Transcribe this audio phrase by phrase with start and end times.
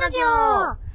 [0.00, 0.20] ラジオ。
[0.22, 0.88] はい。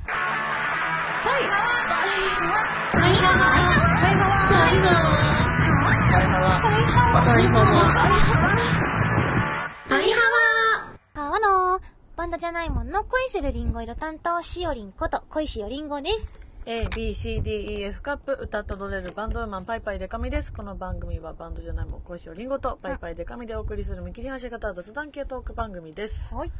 [11.13, 11.79] あわの
[12.15, 16.33] バンドじゃないもんの恋するリンゴ色担当しおりんこと恋しおりんごです。
[16.65, 20.51] A, B, C, D, E, F カップ歌って踊れるバンドウーマンパイパイデカミです。
[20.51, 26.33] この番組はバンドじゃないもん恋しおりんごとパイパイデカミでお送りする見切り発車型雑談系トーク番組です。
[26.33, 26.51] はい。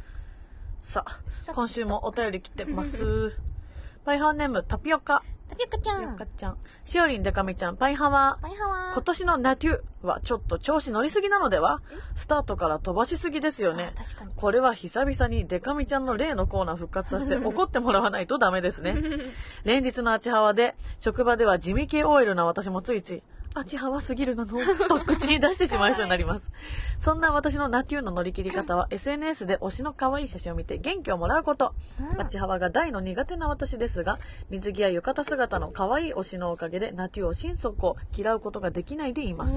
[0.86, 3.36] ささあ、今週もお便り来てます。
[4.06, 5.24] パイハーネームタピオカ。
[5.50, 6.16] タピオカちゃタピオん。
[6.16, 6.58] カちゃん。
[6.84, 11.80] しおりんデカミちゃん、パイハワバイハワ今年のナテュはちょっと調子乗りすぎなのでは？
[12.14, 13.98] スタートから飛ばしすぎですよねあ。
[14.00, 14.32] 確かに。
[14.36, 18.96] これは久々にデカミちゃんの例のコーナー復活させて 怒ってもらわないとダメですね。
[19.64, 23.22] 連日のアチハワで、職場では地味系 OL な私もついつい、
[23.58, 24.52] アチハワすぎるなの、
[24.86, 26.50] と口に出してしまいそうになります。
[26.98, 31.74] そんな私のナテューの乗り切り方は、SNS で推しの可愛い写真を見て元気をもらうこと。
[31.98, 34.18] うんアチハワが大の苦手な私ですが、
[34.50, 39.56] 水着や浴衣姿の可愛い推しのおかげで、ナテューを心底嫌うことができないでいます。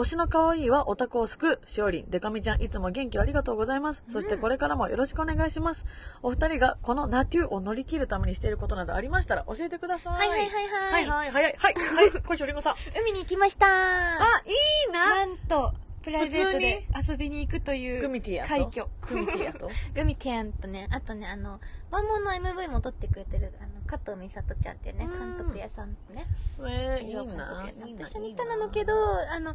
[0.00, 4.02] うん推しの可愛いはオタクを救う、しおりん、デカミちゃん、いつも元気をありがとうございます。
[4.10, 5.84] そしてこれからもよろしくお願いします。
[6.22, 10.28] お二人がこのナテューを乗り切るためにしていることなどありましたら教えてください。
[10.28, 11.08] はいはいはいははいい。
[11.08, 11.70] はいはいはいは
[12.04, 12.12] い。
[12.24, 12.74] これしおりんごさん。
[12.98, 18.02] 海に行きましたあ、いいななんと、プライベートで遊びに行くという
[18.46, 18.86] 快挙。
[19.06, 19.70] グミティアと？
[19.94, 26.24] グミティアンとね、あとね、あの、万能の MV も撮ってくれてる、あの、加藤美里ちゃんっていうね、うん監督屋さんとね、
[26.60, 28.92] えー、いい映像監な督屋さんいいなと一緒に行ったなのけど、
[29.30, 29.54] あの、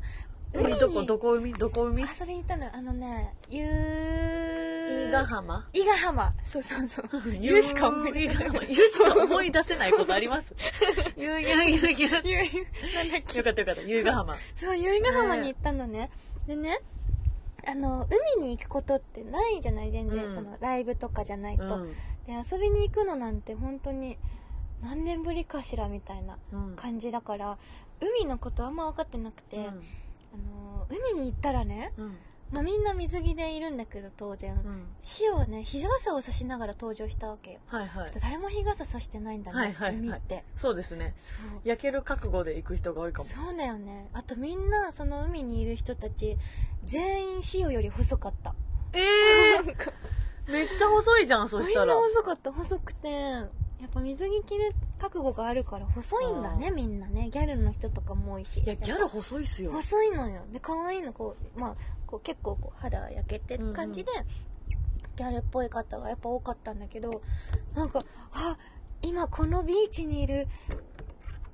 [0.55, 1.53] 海に海どこ、どこ海？
[1.53, 2.03] どこ海？
[2.03, 2.71] 遊びに行ったのよ。
[2.73, 5.67] あのね、ゆ伊賀浜？
[5.73, 6.33] 伊賀浜。
[6.43, 7.09] そうそうそう。
[7.39, 8.67] ゆうしか思い出せない。
[8.69, 10.55] ゆうしか思い出せないことあります？
[11.17, 12.21] ゆうゆうゆうゆう。
[12.23, 13.37] ゆうゆうなんだっけ？
[13.39, 13.81] よかったよかった。
[13.81, 14.35] ゆうが浜。
[14.55, 16.09] そう、由比ヶ浜に行ったのね。
[16.47, 16.79] でね、
[17.67, 19.91] あの、海に行くことってないじゃない？
[19.91, 21.63] 全然、うんその、ライブとかじゃないと。
[21.63, 21.93] うん。
[21.93, 24.17] で、遊びに行くのなんて本当に、
[24.83, 26.75] 何年ぶりかしらみたいなうん。
[26.75, 27.57] 感じだから、
[28.01, 29.69] 海のことあんま分かってなくて、
[30.35, 32.17] あの、海に行ったらね、うん。
[32.51, 34.53] まあ、みんな水着でいるんだけど、当然。
[34.53, 34.85] うん。
[35.01, 37.59] シオはね、日傘を差しながら登場したわけよ。
[37.65, 38.11] はいはい。
[38.21, 40.43] 誰も日傘差してないんだね、はいはいはい海って。
[40.55, 41.15] そうですね。
[41.17, 41.61] そう。
[41.63, 43.29] 焼ける覚悟で行く人が多いかも。
[43.29, 46.37] そうだよねあとみんなその海にいる人たち
[46.83, 48.53] 全員シオより細かった
[48.93, 51.95] ええー、めっちゃ細いじゃん、そみんしたらな。
[51.95, 53.09] 細かった細くて
[53.81, 57.29] やっぱ水着着る覚悟があるから細いんだねみんなね。
[57.29, 58.61] ギャルの人とかも多いし。
[58.61, 59.71] いや、ギャル細いっすよ。
[59.71, 60.43] 細いのよ。
[60.51, 61.75] で可愛いのこうまあ
[62.07, 64.11] こう結構こう肌焼けてる感じで、
[65.15, 67.21] ギャルっぽい方がやっぱ多かったんだけど
[67.73, 68.01] なんか
[68.33, 68.57] あ
[69.01, 70.47] 今このビーチにいる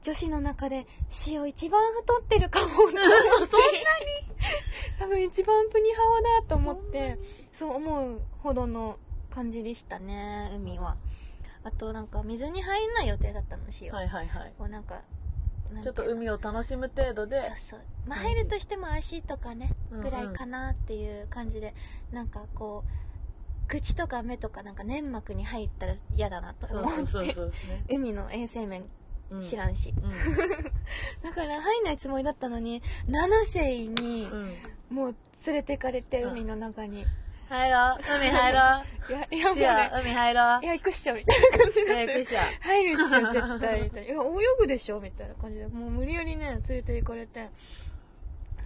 [0.01, 0.87] 女子の中で
[1.27, 3.09] 塩一番太ってるかもそんなに
[4.99, 7.19] 多分一番プニハワだと思って
[7.51, 8.97] そう思うほどの
[9.29, 10.97] 感じでしたね海は
[11.63, 14.53] あとなんか水に入んない予定だったの塩、はいはいはい。
[14.57, 15.01] こうなんか
[15.73, 17.79] なんちょっとていうの海を楽しむ程度で、そうそう。
[18.07, 20.03] まあ入るとしても足とかね、うんうん。
[20.03, 21.73] ぐらいかなっていう感じで
[22.11, 27.11] なんかこう口とか目とかなんか粘膜に入ったら嫌だなとそう思って。
[27.11, 27.83] そうそうそうですね。
[27.89, 28.85] 海の衛生面
[29.29, 29.41] うん。
[29.41, 30.09] 知らんし、うん。
[31.23, 34.55] だから入んないつもりだったのに七世にうん。
[34.89, 36.31] もう連れてかれてうん。
[36.31, 37.05] 海の中に、
[37.51, 38.17] 入ろう。
[38.17, 38.59] 海入ろい
[39.13, 40.67] やいやもうね海入ろうい。
[40.67, 42.39] や行くっしょみたいな感じになってえー、クシャ。
[42.61, 44.17] 入るっしょ絶対みたいないや泳
[44.59, 47.49] ぐでしょみたいな感じでもう無理やりね連れて行かれて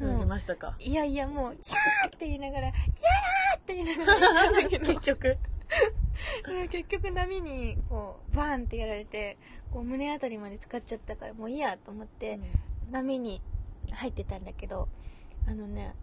[0.01, 0.75] 泳ぎましたか？
[0.79, 5.37] いやいやもう「キャー!」って言いながら「やらー!」って言いながら行ったんだけど結局。
[6.47, 9.37] うん結局波にこうバーンってやられて
[9.71, 12.39] こう胸あたりまで使っちゃったからもういいやと思って
[12.91, 13.41] 波に
[13.91, 14.87] 入ってたんだけど
[15.47, 15.93] あのね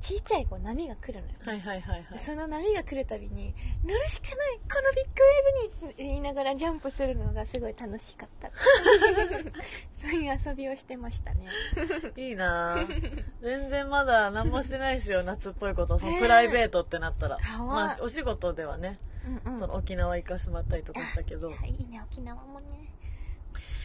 [0.00, 2.18] 小さいこう波が来るのよ、はいはいはいはい。
[2.18, 3.54] その波が来るたびに
[3.84, 8.50] 乗るしかないこのビッグウェーブにって言いながらジャンプするのがすごい楽しかった。
[10.00, 11.48] そういう遊びをしてましたね。
[12.16, 12.76] いいな。
[12.76, 15.98] ぁ全然まだ何もしてないですよ、 夏っぽいこと。
[15.98, 17.38] そのプライベートってなったら。
[17.38, 18.98] はわまあ、お仕事ではね、
[19.44, 19.58] うんうん。
[19.58, 21.50] その沖縄行かせてもらったりとかしたけど。
[21.50, 22.66] いいね沖縄もね。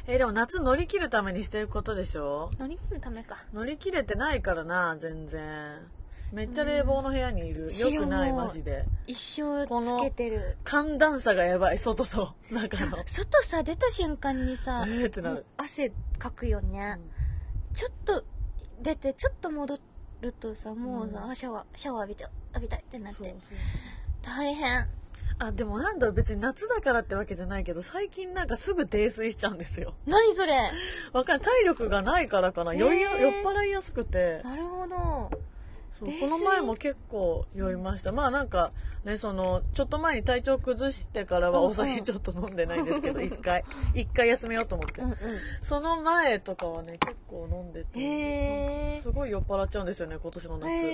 [0.05, 2.51] えーでも夏乗り切るためにしてることでしょ？
[2.59, 3.37] 乗り切るためか。
[3.53, 5.79] 乗り切れてないからな、全然。
[6.33, 7.65] めっちゃ冷房の部屋にいる。
[7.65, 8.85] うんよくない、マジで。
[9.05, 12.97] 一生つけてる寒暖差がやばい、外と 中の。
[13.05, 16.99] 外さ出た瞬間にさえーってなる汗かくよね、
[17.75, 18.23] ちょっと
[18.81, 19.77] 出てちょっと戻
[20.21, 23.35] るとさもうさ、うんあシャワーシャワー浴びて浴びたいってなって
[24.23, 24.87] 大変
[25.37, 29.93] あ、でもなんだろう、別に夏だからってわけじゃないけど、最近なんかすぐ泥酔しちゃうんですよ。
[30.05, 30.71] 何それ
[31.11, 31.45] わかんない。
[31.45, 32.73] 体力がないからかな。
[32.73, 34.41] へー酔い、酔っ払いやすくて。
[34.43, 35.31] なるほど
[36.05, 38.71] そうこの前も結構酔いました、まあなんか
[39.05, 43.63] ねそのちょっと前に体調崩してからはお酒ちょっと飲んでないんですけど 一回
[43.93, 45.17] 一回休めようと思って、うんうん。
[45.61, 50.85] その前とかはね結構飲んでて、すごい酔っ払っちゃうんですよね今年の夏、へ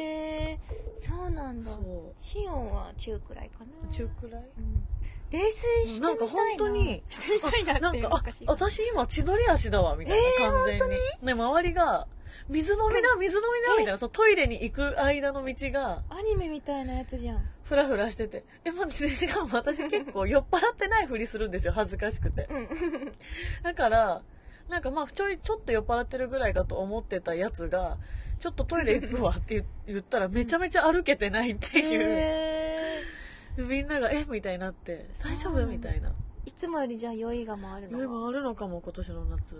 [0.51, 0.59] え
[0.95, 1.71] そうなんだ。
[1.71, 3.91] そシオンは中くらいかうな。
[3.93, 4.41] 中くらい？
[4.57, 4.85] うん。
[5.31, 6.07] 泥酔してみたいな。
[6.09, 7.91] なんか本当に してみたいなな。
[7.93, 8.09] んか
[8.47, 10.95] 私今千鳥足だわみたいな、完全に？
[11.21, 12.07] ね周りが
[12.47, 16.03] 水飲みな水飲みなみたいなそのトイレに行く間の道が。
[16.09, 17.49] アニメみたいなやつじゃん。
[17.63, 18.43] フラフラしてて。
[18.65, 22.47] えマジでしかも私結構酔っ払ってないふりするんですよ恥ずかしくて。
[22.49, 22.67] うん。
[23.63, 24.21] だから
[24.69, 27.97] なんかまあちょいちょっと酔っ払ってるぐらいかと思ってたやつが
[28.39, 34.25] ちょっとトイレ行くわって言 言ったらめちゃめちゃ歩けてないっていう、みんながえ？
[34.29, 35.07] みたいになって。
[35.23, 35.65] 大丈夫？
[35.65, 36.13] みたいな
[36.49, 39.55] いつもよりじゃあ酔いが回るの酔いもあるのかも今年の夏。
[39.55, 39.59] へ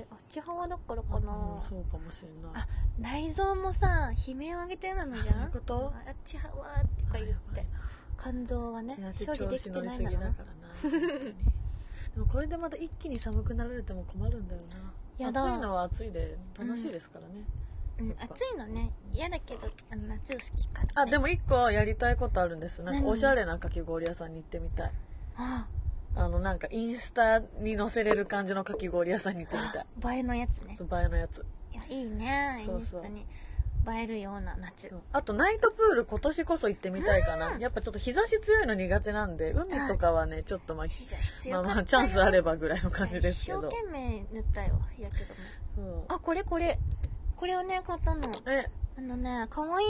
[0.00, 1.32] えあっち側だからかうんな
[1.68, 2.60] そうかもしれない。
[2.60, 2.66] あ
[2.98, 5.92] 内臓もさ悲鳴を上げてるのじゃんあそういうこと？
[5.94, 7.64] あっち派はとか言って
[8.20, 10.18] 肝臓がね処理できてないんだな。
[10.18, 10.26] で
[12.20, 14.62] もこれでまた一気に寒くなられても困るんだよ
[15.18, 15.24] な。
[15.24, 15.44] やだ。
[15.44, 17.44] 暑いのは暑いで楽しいですからね、
[18.00, 18.24] うんやっぱ。
[18.34, 22.82] 暑いのね嫌だけどあの夏好きから、ね、あでも一個やりたいことあるんです。
[22.82, 23.08] なんか何？
[23.08, 24.92] おしゃれなかき氷屋さんに行ってみたい。
[25.36, 25.78] ああ
[26.26, 29.62] のなんかインスタに載せれる感じのかき氷屋さんに行ってみ
[30.02, 30.16] たい。
[30.16, 30.74] 映えのやつね。
[30.78, 31.44] そう映えのやつ。
[31.72, 32.62] いやいいね。
[32.64, 33.02] そうそう。
[33.04, 33.26] インス
[33.84, 34.90] タに映えるような夏。
[35.12, 37.60] あとナイトプール今年こそ行ってみたいかな、うん。
[37.60, 46.04] やっぱちょっと日差し強いの苦手なんで海とかはねちょっとまあ日差し強まあまあチャンスあればぐらいの感じですけ一生ど懸命塗ったよ日焼け止め。
[46.08, 46.78] あこれこれ。
[47.36, 48.28] これをね買ったの。
[48.48, 48.66] え？
[48.98, 49.86] あのね可愛い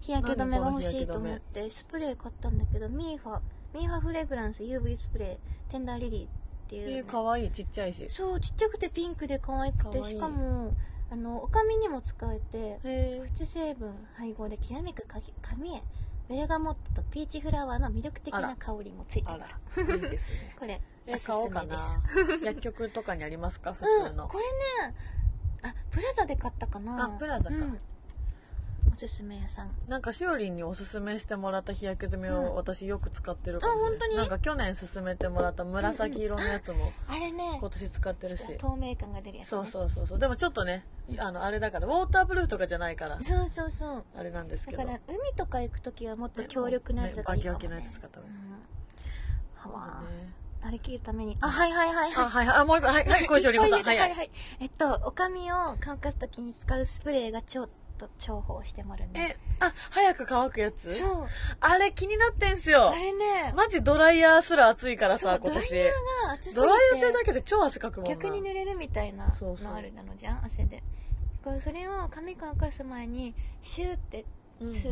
[0.00, 3.40] 日焼け止めが欲しいと思ってスプレー買ったんだけどミーファ
[3.74, 6.28] ミーファフレグランス UV スプレーテンダーリリーっ
[6.68, 7.50] ていう、ね、かわいい。
[7.50, 8.06] ちっちゃいし。
[8.10, 10.74] そうちっちゃくてピンクで可愛くてしかも
[11.10, 15.82] あのお髪にも使えてへえプチ成分配合できらめくか髪へ
[16.28, 19.96] ベルガモットとピーチフラワーの魅力的な香りもついてる。
[19.96, 20.54] いいですね。
[20.58, 22.02] これえ買おうかな。
[22.44, 23.72] 薬局とかにありますか？
[23.72, 24.44] 普うん通の、これ
[24.88, 24.94] ね
[25.62, 27.04] あプラザで買ったかな。
[27.04, 27.56] あプラザか。
[27.56, 27.80] うん
[28.92, 29.70] おすすめ屋さん。
[29.88, 32.36] なんかしおりんにおすすめしてもらった日焼け止めうん。
[32.50, 34.16] を私よく使ってるかもしれない、あ本当に？
[34.16, 37.58] なんか去年勧めてもらった紫色のやつもあれね。
[37.60, 38.44] 今年使ってるし。
[38.58, 40.18] 透明感が出るやつ、ね、そうそうそうそう。
[40.18, 40.84] でもちょっとね
[41.18, 43.22] あのあれだからウォータープルーフとかじゃないから。
[43.22, 44.04] そうそうそう。
[44.16, 44.78] あれなんですけど。
[44.78, 47.68] だから海とか行く時はもっと強力なやつがいいかも、ね。
[47.68, 48.34] ねバキバキのやつ使った方がいい。
[48.34, 50.02] うん、は
[50.62, 51.38] なりきるために。
[51.40, 52.44] あはいはいはいあはい。
[52.44, 52.56] はいはい。
[52.58, 54.10] あもう一個はいはい小石おりまさんははいいはい。
[54.10, 54.30] いはい。
[54.60, 57.68] えっとお髪を乾かす時に使うスプレーがちょっ
[58.00, 59.36] と重宝してもらうね。
[59.36, 60.94] えあ早く乾くやつ？
[60.94, 61.28] そう。
[61.60, 62.88] あれ気になってんすよ。
[62.90, 63.52] あれね。
[63.54, 65.68] マジドライヤーすら暑いからさ今年。
[65.68, 66.60] ドライヤーが暑すぎて。
[66.60, 68.14] ドライヤーってだけで超汗かくもんな。
[68.14, 70.82] 逆に濡れるみたいなのあるなのじゃん汗で。
[71.44, 74.24] だからそれを髪乾かす前にシューって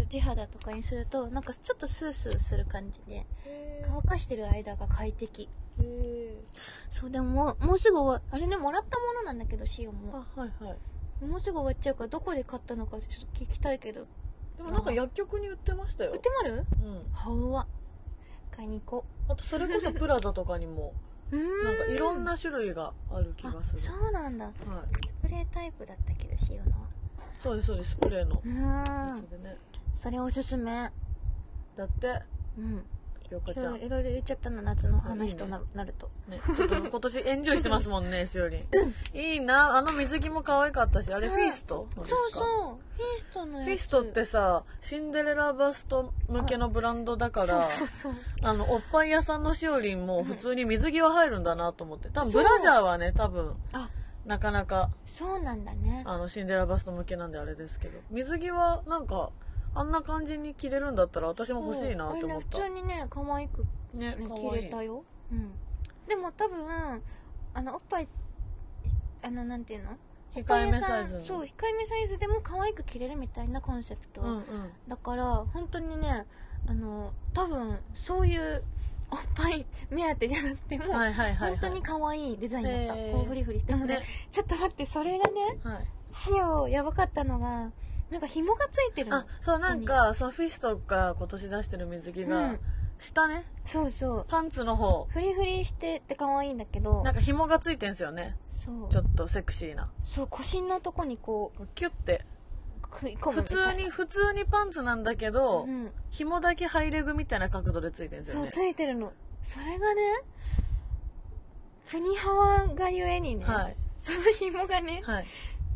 [0.09, 5.49] 地肌とかにするとなんかちょっとスースーする感じでへ乾かしてる間が快適。
[6.91, 10.25] そうでももうすぐあれねもらったものなんだけどシオンーも。
[10.37, 10.77] あはいはい
[11.27, 14.07] もうすぐ終わっちゃうからどこで買ったのかちょっと聞きたいけど。
[14.57, 16.13] でもなんか薬局に売ってましたよ。
[16.13, 17.13] 売ってまるうん。
[17.13, 17.31] は。
[17.31, 17.67] うわ
[18.51, 20.93] 買いに行こあとそれこそプラザとかにも。
[21.31, 23.79] なんかいろんな種類がある気があする。
[23.81, 24.47] そうなんだ。
[24.47, 24.55] はい。
[25.07, 26.89] スプレータイプだったけどシオンのは。
[27.43, 27.91] そうですそうです。
[27.91, 28.41] スプレーの。
[28.45, 29.29] うん。
[29.93, 30.91] それおすすめ。
[31.77, 32.23] だって。
[32.57, 32.85] うん
[33.31, 33.75] よかちゃん。
[33.75, 36.11] ねいろいろ言っちゃったの夏の話とななると。
[36.57, 38.67] ちょっと今年エンジョイしてますもんね しおりん。
[39.17, 41.35] いいなあの水着も可愛かったしあれうん。
[41.35, 41.87] フィースト？
[41.97, 42.45] そうそう
[42.97, 43.69] feastのやつ。
[43.69, 47.63] feastってさシンデレラバスト向けのブランドだから
[48.43, 52.09] あのおっぱい屋さんのしおりんも普通に水着は入るんだなと思って。
[52.11, 53.89] 多分ブラジャーはね多分あ。
[54.27, 56.03] なかなかそうなんだね。
[56.07, 57.99] あのシンデレラバスト向けなんであれですけど。
[58.11, 59.31] 水着はなんか
[59.75, 62.59] あんな感じに着れるんだったら私も欲しいなって思った。
[62.59, 65.05] そう普通にね可愛くねね着れたよ。
[65.33, 65.51] うん。
[66.09, 66.67] でも多分
[67.55, 68.09] あのおっぱい
[69.23, 69.91] あのなんていうの？
[70.35, 71.21] 控えめサイズの。
[71.21, 74.43] そう控えめサイズでも可愛く着れるみたいなコンセプト、うんうん。
[74.89, 76.27] だから本当にね
[76.67, 78.63] あの多分そういう
[79.11, 84.03] おっぱい目当てじゃなくても、はいはい本当に可愛いデザインだった、こうフリフリしてでもねね。
[84.31, 85.87] ちょっと待ってそれがねはい。
[86.15, 87.71] 仕様やばかったのが
[88.11, 89.19] なんか紐がついてるの。
[89.19, 92.61] あそうなんかその feastが今年出してる水着が、うん。
[92.99, 93.45] 下ね。
[93.65, 94.27] そうそう。
[94.29, 95.07] パンツの方。
[95.11, 97.03] フリフリしてって可愛いんだけど。
[97.03, 98.37] なんか紐がついてんすよね。
[98.51, 98.93] そう。
[98.93, 99.91] ちょっとセクシーな。
[100.05, 102.25] そう腰のとこにこキュッて。
[102.25, 102.39] う
[102.91, 108.51] 食い込む普通に普通にパンツなんだけど、うん、紐だけハイレグみたいな角度でついてるんですよね。
[108.51, 109.13] そうついてるの。
[109.43, 110.23] それがね
[111.87, 113.77] ふにはわがゆえにね、はい。
[113.97, 115.27] その紐がねはい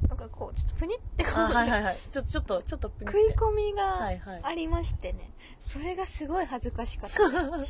[0.08, 1.98] なんかこうちょっとプニってこう、あはいはいはい。
[2.10, 4.40] ちょちょっとちょっとプニっ食いて込みがはいはい。
[4.42, 5.30] ありましてね、
[5.60, 7.66] それがすごい恥ずかしかった、ね、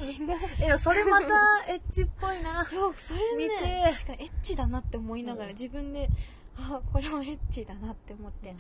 [0.59, 1.27] いやそれまた
[1.73, 2.67] エッチっぽいな。
[2.69, 3.93] そうそれ見ねて。
[3.93, 5.55] 確かにエッチだなって思いながら、うん。
[5.55, 6.09] 自分で
[6.57, 8.55] あこれはエッチだなって思って、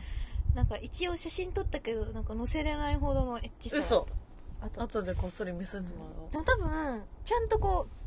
[0.55, 3.97] なんか一応写真撮ったけどなんか載せれないほどのエッチさだった。
[3.97, 4.07] 嘘。
[4.63, 8.02] あと後でこっそり見せてもでも多分ちゃんとこう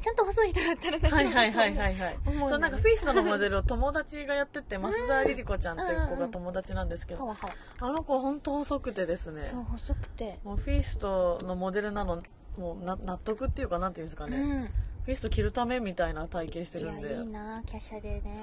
[0.00, 1.94] ちゃんと細い人だったらはいはいはいいはい。
[1.94, 7.36] はいそうなんかフィーストのモデルを友達がやってて増田リリ子ちゃんっていう子が友達なんですけど。
[7.80, 9.42] あの子ほんと細くてですね。
[9.42, 12.22] そう細くて、もうフィーストのモデルなの
[12.56, 14.66] もうな納得っていうかなんていうんですかね、うん。
[15.04, 17.16] フィースト着るためみたいな体型してるんで。
[17.16, 18.38] いいな華奢でね。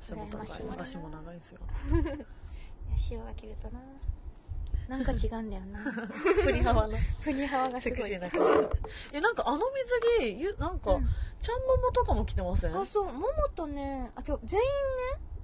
[0.00, 0.14] そう。
[0.14, 0.48] 背も高い。
[0.78, 1.60] 足も長いんですよ。
[1.90, 3.80] いや塩が切るとな
[4.88, 5.78] なんか違うんだよな。
[6.44, 6.96] 振り幅の。
[7.20, 7.98] 振り幅がすごい。
[7.98, 8.28] セクシーな
[9.12, 9.58] えなんかあの
[10.20, 11.08] 水着ゆなんか、うん。
[11.40, 12.76] ちゃんももとかも着てません？
[12.76, 14.60] あそうももとねあ違う全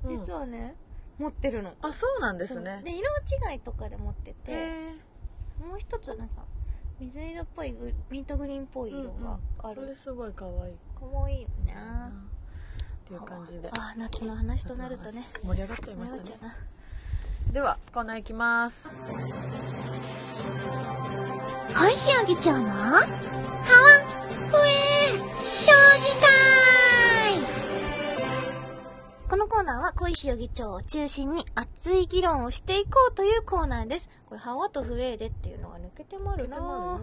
[0.07, 0.77] 員ね実はね、
[1.19, 1.75] 持ってるの。
[1.83, 2.81] あそうなんですね。
[2.85, 3.09] で色
[3.51, 4.95] 違いとかで持っててへ
[5.61, 6.45] もう一つなんか
[7.01, 10.77] 水色っぽいグミントグリーンっぽい色があえこれる、すごい可愛い。
[10.99, 11.75] かわいいよね。
[13.05, 13.69] っていう感じで。
[13.77, 15.27] あ夏の話となるとね。
[15.45, 16.55] 盛り上がっちゃいましたね
[17.51, 18.89] ではコーナーいきます。
[21.75, 22.69] 小石あげちゃうの？
[22.71, 26.31] ハワふえ評議会
[29.29, 34.09] このコーナーは小石議長を中心に熱い議論をしていこうというコーナーです。
[34.27, 36.99] これ、ハワとフエーでっていうのが抜けてもあるなは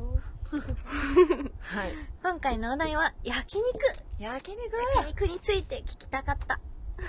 [0.56, 1.94] い。
[2.24, 3.68] 今回のお題は焼肉。
[4.20, 4.62] 焼肉？
[4.96, 6.60] 焼肉について聞きたかった。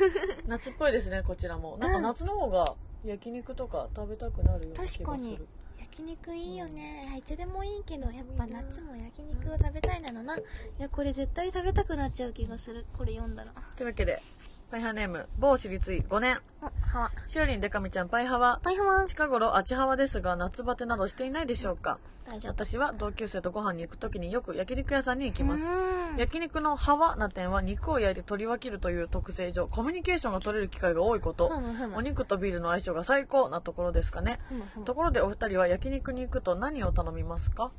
[0.46, 1.76] 夏っぽいですねこちらも。
[1.78, 5.38] なんか夏の方が焼肉とか食べたくなるような気がする確かに
[5.78, 7.16] 焼肉いいよね。
[7.18, 10.36] いつでもいいけど、やっぱ夏も焼肉を食べたいなのな。
[10.36, 10.42] い
[10.78, 12.86] や、これ絶対食べたくなっちゃう気がする。
[12.96, 13.52] これ読んだら。
[13.76, 14.22] というわけで
[14.70, 16.38] パイハーネーム某私立医5年。
[16.62, 17.12] お、ハワ。
[17.26, 18.60] しおりんでかみちゃんパイハワ。
[18.62, 19.04] パイハワ。
[19.04, 21.98] 近頃あちはわですが夏バテなどしていないでしょうか。
[22.24, 22.52] 大丈夫。
[22.52, 25.64] 私は同級生とご飯に行く時によく焼肉屋さんに行きます。
[25.64, 26.16] うん。
[26.18, 31.48] 焼肉のハワな点は肉を焼いて取り分けるという特性上コミュニケーションが取れる機会が多いこと。
[31.48, 31.96] ふむふむ。
[31.96, 34.38] お肉とビールの相性が最高なところですかね。
[34.48, 34.86] ふむふむ。
[34.86, 37.72] ところでお二人は焼肉に行くと何を頼みますか？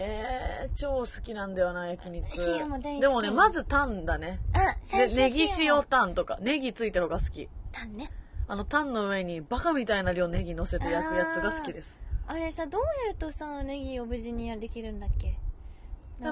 [0.00, 8.10] えー、超好きなんだよな焼肉塩も大好きでもねまずタンだねあ、で最初ネギ塩タンとかネギついてる方が好きタンね。
[8.46, 15.34] あのタンの上にバカみたいな量ネギ乗せて焼くやつが好きですあれさ、どうやるとさ、ネギを無事にできるんだっけ？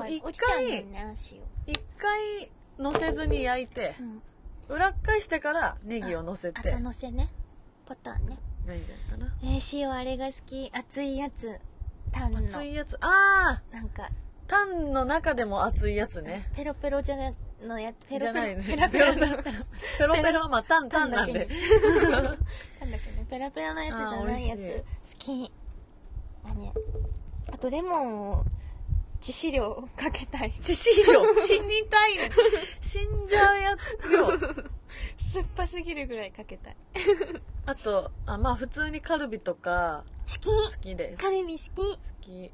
[0.08, 0.84] 一回。
[1.66, 4.22] 一回乗せずに焼いてうん。
[4.68, 7.30] 裏っ返してからネギを乗せて後乗せね。
[7.86, 8.38] パターンね。
[8.66, 8.80] がいい
[9.10, 10.70] かなえー、塩あれが好き。
[10.74, 11.58] 熱いやつ。
[12.18, 12.38] タンの。
[12.40, 14.08] 熱いやつああなんか、
[14.46, 17.32] タンの中でも熱いやつねペロペロじゃな、
[17.62, 18.62] のや、ペロペロ。
[18.62, 20.14] ペロペロ。
[20.22, 21.48] ペロはまあタンタンなんで
[22.10, 22.36] なん だっ
[22.80, 24.60] けね、ペラペラなやつじゃないやつ。
[24.60, 25.52] 好き。
[26.44, 26.72] あね。
[27.52, 28.44] あと、レモンを、
[29.20, 30.52] 致死量かけたい。
[30.60, 31.22] 致死量？
[31.44, 32.30] 死にたいね
[32.80, 34.28] 死んじゃうやつ量
[35.18, 36.76] 酸っぱすぎるぐらいかけたい。
[37.66, 40.46] あとあまあ普通にカルビとか好き。
[40.46, 41.22] 好きです。
[41.22, 41.68] カルビ好き。
[41.74, 42.50] 好き。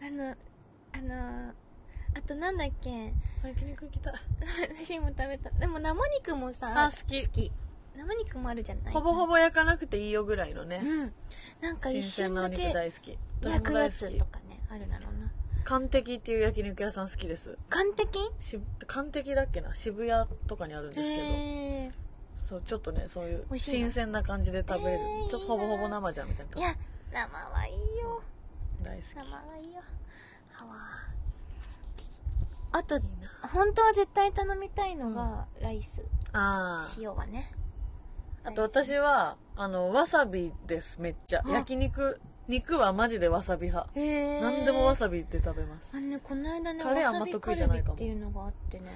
[0.00, 0.34] あの、
[0.92, 1.52] あの、
[2.16, 3.12] あとなんだっけ。
[3.44, 4.14] 焼肉行きたい。
[4.74, 5.50] 私も食べた。
[5.50, 7.20] でも生肉もさ、あ好き。
[7.26, 7.52] 好き。
[7.96, 8.92] 生肉もあるじゃない？
[8.94, 10.80] ほぼほぼ焼かなくていいよぐらいのね。
[10.84, 11.12] うん。
[11.60, 13.18] なんか新一鮮なお肉瞬だけ大好き。
[13.42, 15.28] 焼くやつとかね、あるだろうな。
[15.28, 17.58] き完璧っていう焼肉屋さん好きです。
[17.68, 19.74] 完璧し完璧だっけな？
[19.74, 21.08] 渋谷とかにあるんですけど。
[21.10, 22.07] へー
[22.48, 26.58] そうちょっとねそういう美味しいの新鮮な感じで食べれる、えーちょっとほぼほぼ生じゃんみたいな。
[26.58, 26.76] いや、
[27.12, 28.22] 生はいいよ。
[28.82, 29.06] 大好き。
[29.14, 29.82] 生はいいよ。
[30.52, 30.72] はわ
[32.72, 33.48] あといい、な。
[33.48, 36.02] 本当は絶対頼みたいのが、ライス。
[36.32, 37.02] あー。
[37.02, 37.52] 塩はね。
[38.44, 41.42] あと私はあのわさびですめっちゃ。
[41.44, 41.50] あ。
[41.50, 42.18] 焼肉。
[42.46, 43.90] 肉はマジでわさび派。
[43.94, 44.40] へー。
[44.40, 45.90] 何でもわさびって食べます。
[45.92, 48.86] あのね、この間ね、タレあんまわさびカルビ得意じゃないかもっていうのがあってね。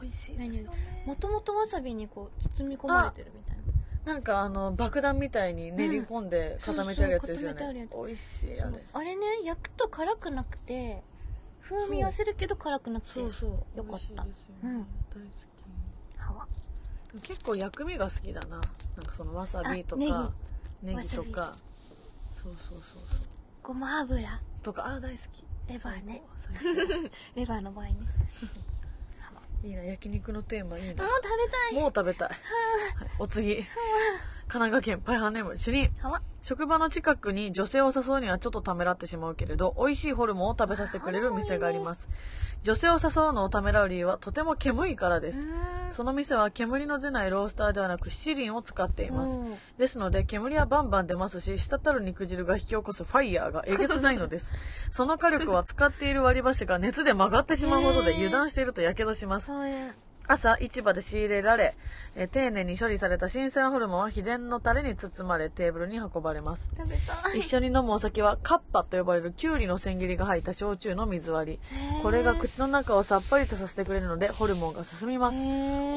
[0.00, 0.72] 美味しいですよ
[1.04, 3.62] もともとわさびにこう、包み込まれてるみたいな。
[4.04, 7.90] なんかあの爆弾みたいに練り込んで固めてあるやつですよそうそう固めてあるやつ。
[7.90, 8.84] ね美味しいあれ。
[8.92, 11.02] あれね、焼くと辛くなくて、
[11.62, 13.12] 風味はするけど辛くなくて。
[13.12, 13.84] そうそうよかった。
[13.84, 14.30] 美味しいですよね。
[14.62, 14.78] うん。
[14.80, 14.84] 大
[16.26, 16.48] 好はわ。
[17.22, 18.48] き結構薬味が好きだな。
[18.48, 20.32] なんかそのわさびとか
[20.82, 21.08] ネギ。
[21.08, 21.56] とか。
[22.34, 22.80] そうそうそうそう。
[23.62, 24.40] ごま油。
[24.62, 25.44] とかあー大好き。
[25.68, 26.22] レバーね。
[27.36, 27.94] レバーの場合ね。
[29.62, 31.04] いいな焼肉のテーマいいな。
[31.04, 31.80] もう食べたい。
[31.80, 32.38] もう食べたい、はい、
[33.18, 33.64] お次
[34.50, 35.90] 神奈川県パイハーネーム主任。
[36.42, 42.08] 職場の近くに女性を誘うにはちょっとためらってしまうけれど美味しいホルモンを食べさせてくれる店があります。
[42.64, 45.38] 女性を誘うのをためらう理由はとても煙いからです。
[45.38, 45.46] うん
[45.92, 49.30] その店は煙の出ないロースターではなく七輪を使っています。
[49.30, 54.50] うんですので煙はバンバン出ますし滴る肉汁が引き起こすファイヤーがえげつないのです。
[54.90, 59.50] その火力は使っている割り箸が熱で曲がってしまうほどで油断しているとやけどします
[60.30, 61.74] 朝市場で仕入れられ
[62.14, 66.68] えー丁寧に処理された新鮮ホルモンは秘伝のタレに包まれテーブルに運ばれます。
[67.34, 71.60] 一緒に飲むお酒はカッパと呼ばれるキュウリの千切りが入った焼酎の水割り。
[72.02, 75.36] これが口の中をさっぱりとさせてくれるのでホルモンが進みます。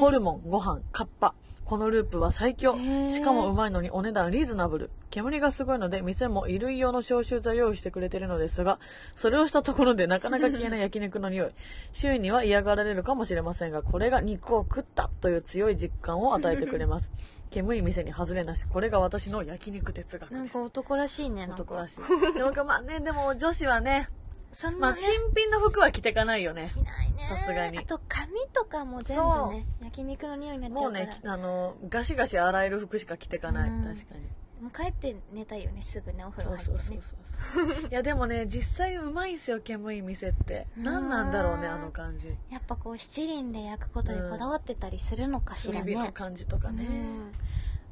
[0.00, 1.34] ホルモン、ご飯、カッパ。
[1.64, 2.76] このループは最強。
[3.08, 4.90] しかもうまいのにお値段リーズナブル。
[5.10, 8.78] 煙がすごいので、店も衣類用の消臭剤を用意してくれてるのですが、
[9.16, 11.50] それをしたところでなかなか消えない 焼肉の匂い。
[11.92, 17.12] 周囲には嫌がられるかもしれませんが、これが肉を食ったという強い実感を与えてくれます。
[17.50, 18.66] 煙い店に外れなし。
[18.66, 20.60] これが私の焼肉哲学ですなんか。
[20.60, 22.34] 男らしいね男らしい。
[22.34, 24.10] でもまあね、でも女子はね、
[24.54, 26.66] そんまあなね新品の服は着てかないよね。
[26.72, 33.70] 着ないねさすがにあと髪とかも全部ね焼肉の匂いになっちゃうからもうね、あの、ガシガシ洗える服しか着てかない。
[33.70, 34.20] うん確かに。
[34.60, 37.18] もう帰って寝たいよねすぐねお風呂そう入ってねそう
[37.60, 37.88] そうそう。
[37.90, 40.66] いやでもね、実際うまいんすよ、煙い店って。
[40.76, 42.28] 何なんだろうね、あの感じ。
[42.50, 46.84] やっぱこう七輪で焼くことにこだわってたりするのかしら炭火のね、感じとかね。
[46.84, 47.32] うん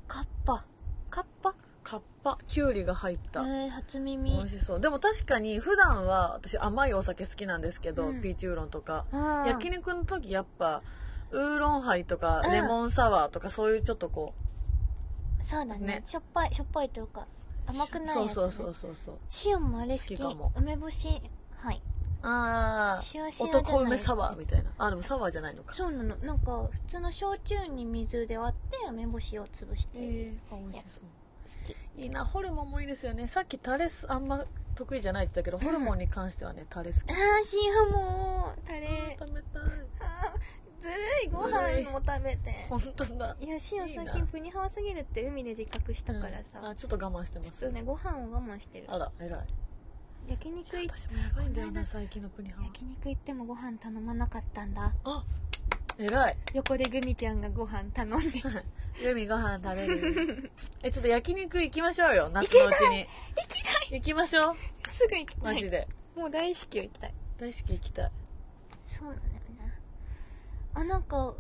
[0.09, 0.65] カッパ
[1.11, 1.55] カッパ
[2.23, 3.41] カッパ、キュウリが入った。
[3.41, 4.81] えー、初美耳味しそう。
[4.81, 9.07] でも確かに普段は私甘いお酒好きなんですけど、うんピーチウーロンとか。
[9.13, 10.83] うん焼肉の時やっぱ、
[11.31, 14.35] ウーロンハイとか、うんレモンサワーとか、そういうちょっとこ
[15.43, 17.27] そうだねねしょっぱいしょっぱいというか
[17.67, 19.15] う、甘くないやつ、ね、そうそうそうそうそう。
[19.45, 21.09] 塩もあれ好き好きかも梅干し
[21.57, 21.83] はい
[22.25, 24.71] ああ、塩塩じゃない男梅サワーみたいな。
[24.79, 25.75] あ、でもサワーじゃないのか。
[25.75, 31.05] そうなのなんか普通の焼酎に水で割って梅干しを潰してるえー、美味しそう。
[31.45, 31.77] 好き。
[32.03, 33.29] いいなホルモンもいいですよね。
[33.29, 34.45] さっきタレスあんま
[34.75, 37.03] 得意じゃないって言ったけど、ホルモンに関してはねタレ好き。
[37.11, 37.17] あー
[37.85, 39.17] 塩もタレ。
[39.19, 39.63] 食べたい。
[40.01, 40.95] あーずる
[41.27, 41.29] い。
[41.29, 42.67] ご飯も食べて。
[42.71, 43.37] 本当だ。
[43.41, 44.05] いや塩いいな。
[44.05, 46.67] 最近プニハワすぎるって海で自覚したからさ、うん。
[46.67, 47.53] あちょっと我慢してます。
[47.53, 48.87] ちょっとねご飯を我慢してる。
[48.89, 49.47] あら偉い。
[50.29, 51.87] 焼肉行っ私もやばいんだよこの間な。
[51.87, 52.67] 最近のプニハワ。
[52.69, 54.93] 焼肉行ってもご飯頼まなかったんだ。
[55.05, 55.25] あ
[56.05, 56.37] 偉い。
[56.55, 58.43] 横でグミちゃんがご飯頼んで。
[59.03, 60.51] ユミご飯食べる。
[60.83, 63.07] えちょっと焼肉行きましょうよ夏のうちに。
[63.37, 63.89] 行きたい！
[63.93, 64.57] 行きましょう。
[64.89, 65.55] すぐ行きたい！
[65.55, 65.89] マジで。
[66.15, 67.15] もう大好きよ行きたい。
[67.39, 68.13] 大好き行きたい。
[68.87, 69.79] そうなんだよね。
[70.75, 71.35] あなんか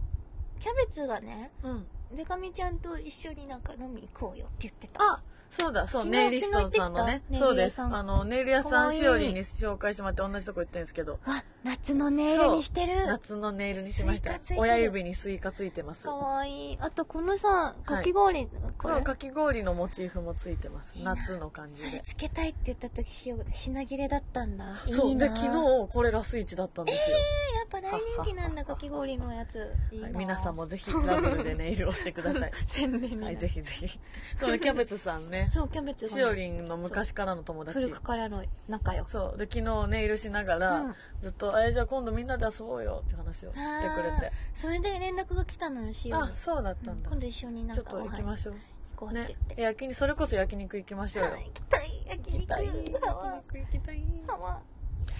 [0.60, 1.86] キャベツがねうん。
[2.16, 5.02] でかみちゃんと一緒になんか飲み行こうよって言ってた。
[5.02, 5.22] あ
[5.58, 7.22] そうだ、そう、ネイリストさんのね。
[7.38, 7.80] そうです。
[7.82, 13.06] あの、ネイル屋さん、しおりんに紹介してもらって同じとこ行ってるんですけど、わ夏のネイルにしてる。
[13.06, 14.38] 夏のネイルにしました。
[14.56, 16.04] 親指にスイカついてます。
[16.04, 16.78] かわいい。
[16.80, 18.48] あとこのさかき氷、
[18.82, 20.92] そう、かき氷のモチーフもついてます。
[20.96, 22.00] 夏の感じで。
[22.02, 24.82] つけたいって言った時し品切れだったんだ。
[24.86, 25.48] いそう、で、昨日
[25.92, 27.16] これラスイチだったんですよ。
[27.58, 29.72] やっぱ大人気なんだかき氷のやつ。
[30.14, 32.52] 皆さんもぜひダブルでネイルをしてください。
[32.66, 33.24] 宣伝になる。
[33.26, 34.00] はい、ぜひぜひ。
[34.36, 35.41] そう、キャベツさんね。
[35.50, 37.90] そうキャベツがねしおりんの昔からの友達古。
[37.90, 39.38] くからの仲良そう。
[39.38, 44.32] で、昨日ネイルしながら、うんずっと、え、じゃあ今度みんなで遊ぼうよって話をしてくれて。
[44.54, 47.08] それで連絡が来たのよしおにあ、そうだったんだ。
[47.10, 48.54] 今度一緒になんちょっと行きましょう。
[48.54, 48.60] 行
[48.96, 49.56] こうって言ねっ。
[49.56, 51.30] て、焼肉、それこそ焼肉行きましょうよ。
[51.32, 52.66] はい行きたい焼肉行きたい。
[52.66, 54.02] 焼肉ハワ行きたい。
[54.26, 54.60] ハワ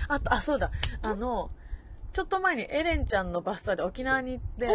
[0.08, 0.70] あと、あ、そうだ。
[1.02, 1.50] あの、
[2.12, 4.68] ちょっと前にエレンちゃんのバスツアーで沖縄に行って、っ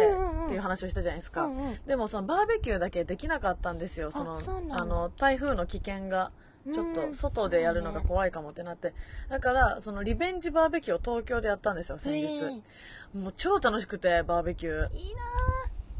[0.48, 1.44] ていう話をしたじゃないですか。
[1.44, 4.10] うんうんでもそのバーベキューだけできなかったんですよ。
[4.10, 4.38] その、
[4.70, 6.32] あの、台風の危険が、
[6.72, 8.92] ちょっうんと外でやるのが怖いかもってなって。
[9.30, 12.26] だから、そのリベンジバーベキューを東京でやったんですよ、先日。
[12.44, 14.94] えもう超楽しくて、バーベキュー。
[14.94, 15.22] いいな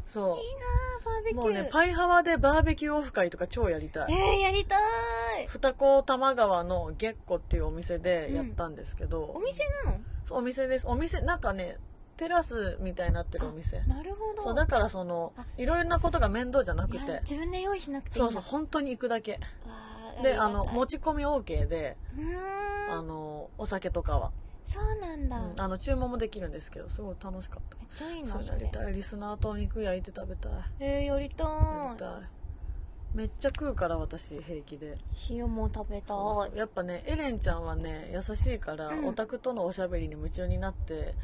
[0.07, 1.33] そぁいいなぁバーベう。
[1.33, 4.13] キューもうね、パイハワでバーベキューオフ会とか超やりたい。
[4.13, 9.99] えー、やりたい二子玉川のゲッコっていうお店でやったんですけど、お店なの？
[10.33, 10.87] お店です。
[10.87, 11.77] お店なんかね
[12.17, 13.79] テラスみたいになってるお店。
[13.81, 14.43] なるほど。
[14.43, 17.19] そうだからそのあいろいろなことが面倒じゃなくて。
[17.21, 19.39] 自分で用意しなくていいそうそう本当に行くだけ。
[20.21, 22.99] であの持ち込み OK でうーん。
[22.99, 24.31] あのお酒とかは、
[24.65, 27.77] そうなんだ、うんあの注文もできるんですけどすごい楽しかった。
[27.77, 28.45] めっちゃいいなそれ。
[28.47, 28.93] やりたい。
[28.93, 30.51] リスナーとお肉焼いて食べたい。
[30.79, 31.47] えー、やりたい。
[31.47, 32.38] やりたい
[33.13, 34.95] めっちゃ食うから私平気で。
[35.29, 36.13] 塩も食べた
[36.53, 36.57] い。
[36.57, 39.07] やっぱねエレンちゃんはね優しいから、うん。
[39.07, 41.15] オタクとのおしゃべりに夢中になって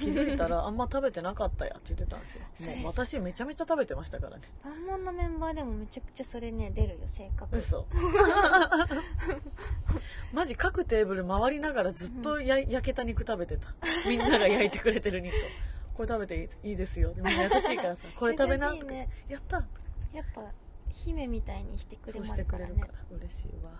[0.00, 2.76] 気づいたら あんま食べてなかったやって言ってたんですよ。
[2.78, 4.42] もう私めちゃめちゃ食べてましたからね。
[4.64, 7.86] 万門のメンバーでもめちゃくちゃそれね出るよ性格嘘。
[10.32, 13.74] マジ各テーブル回りながらずっとや焼けた肉食べてた。
[14.08, 15.34] みんなが焼いてくれてる肉。
[15.34, 15.38] を
[15.96, 17.12] これ食べていいですよ。
[17.16, 19.64] みんな優しいからさ これ食べなとか、やった。
[20.12, 20.42] やっぱ
[20.90, 23.72] 姫みたいにしてくれそうましてくれるるからねから嬉しいわ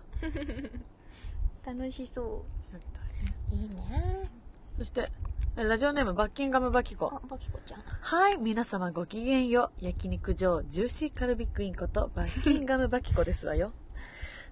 [1.65, 4.29] 楽しそやりたいねういいね
[4.77, 5.11] そして
[5.55, 7.19] ラジオネームバッキンガムバキコあ。
[7.27, 9.85] バキコちゃんはい、皆様ごきげんよう。
[9.85, 13.71] 焼肉上ジューシーカルビックインことバッキンガムバキコですわよ。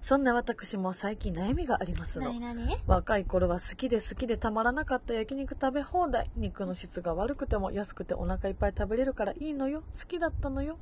[0.00, 2.32] そんな私も最近悩みがありますの。
[2.86, 6.30] 若い頃は好きで好きでたまらなかった焼肉食べ放題。
[6.36, 9.82] 肉の質が悪くても安くてお腹いっぱい食べれるからいいのよ。
[9.98, 10.78] 好きだったのよ。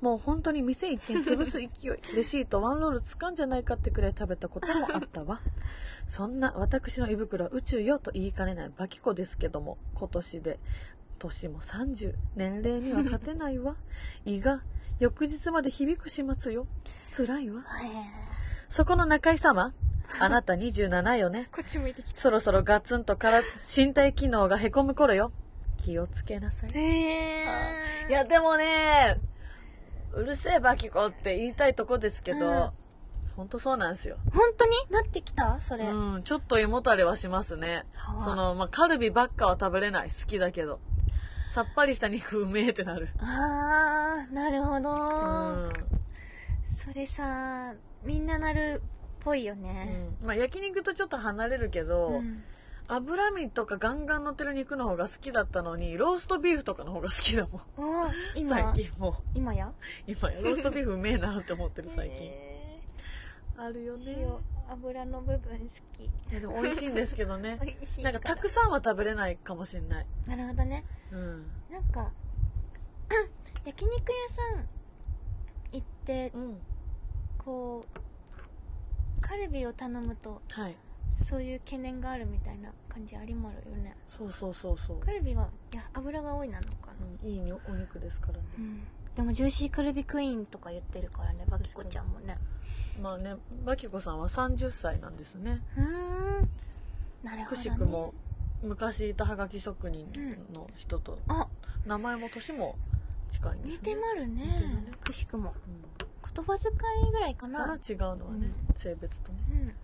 [0.00, 1.68] もう本当に店一軒潰す勢い。
[2.14, 5.40] レシートワンロール使うんじゃないかってくらい食べたこともあったわ。
[6.06, 10.58] そんな私の胃袋は宇宙よと言いかねないバキコですけども今年で
[11.18, 13.76] 年も30年齢には勝てないわ。
[14.24, 14.62] 胃が
[14.98, 16.66] 翌日まで響く始末よ。
[17.10, 17.62] 辛いわ。
[17.62, 18.41] へ
[18.72, 19.74] そこの中井様？
[20.18, 21.48] あなた27よね？
[21.52, 23.42] ーこっち向いてきそろそろガツンとから
[23.76, 25.30] 身体機能がへこむ頃よ。
[25.76, 26.70] 気をつけなさい。
[26.72, 27.44] へえ
[28.08, 29.20] いや、でもね、
[30.14, 32.70] うるせえバキコって言いたいとこですけど、うん
[33.36, 34.16] ほんとそうなんですよ。
[34.32, 34.72] 本当に？
[34.90, 35.60] なってきた？
[35.60, 37.84] それ、うん、ちょっと胃もたれはしますね
[38.24, 40.08] その、まあ、カルビばっかは食べれない。
[40.08, 40.80] 好きだけど。
[41.48, 43.10] さっぱりした肉うめえってなる。
[43.20, 44.94] あーなるほど、う
[45.66, 45.70] ん。
[46.70, 48.88] それさみんななるっ
[49.20, 50.26] ぽいようね、ん。
[50.26, 52.42] まあ、焼肉とちょっと離れるけど、うん。
[52.88, 57.62] 脂身とかガンガン乗ってる肉の方が好きだったのに、ローストビーフとかの方が好きだもん。
[58.34, 58.56] 今。
[58.74, 59.14] 最近もう。
[59.34, 59.72] 今や？
[60.06, 60.40] 今や。
[60.40, 62.80] ローストビーフうめえなって思ってる最近、へ
[63.56, 64.26] あるよね。
[64.68, 66.04] 油の部分好き。
[66.04, 67.58] いやでも美味しいんですけどね。
[68.02, 70.06] なんかたくさんは食べれないかもしれない。
[70.26, 70.84] なるほどね。
[71.12, 71.46] うん。
[71.70, 72.12] なんか
[73.64, 74.68] 焼肉屋さん
[75.72, 76.58] 行ってうん
[77.44, 80.76] こうカルビを頼むとはい。
[81.16, 83.94] そういう懸念があるみたいな感じありまるよね。
[84.08, 88.44] そうそうそうそう、カルビはいや油が多いなのかな、うん、いいにお肉ですからね。
[88.58, 88.82] うん、
[89.14, 92.38] でもジューシーカルビクイーンとか言ってるからねバキコちゃんもね。
[93.00, 95.60] まあねバキコさんは30歳なんですね。
[95.76, 96.48] うーん。
[97.22, 98.14] なるほくど、ね、しくも
[98.62, 100.10] 昔いたはがき職人
[100.54, 101.18] の人と。
[101.28, 101.46] あ。
[101.86, 102.76] 名前も年も
[103.30, 103.72] 近いんですね。
[103.74, 104.44] 似てまるね。
[104.44, 104.92] ね。
[105.04, 105.54] くしくも。
[105.66, 106.01] うん
[106.34, 106.72] 言葉遣
[107.08, 107.78] いぐらいかな。
[107.88, 109.74] 違うのはね、性別とね。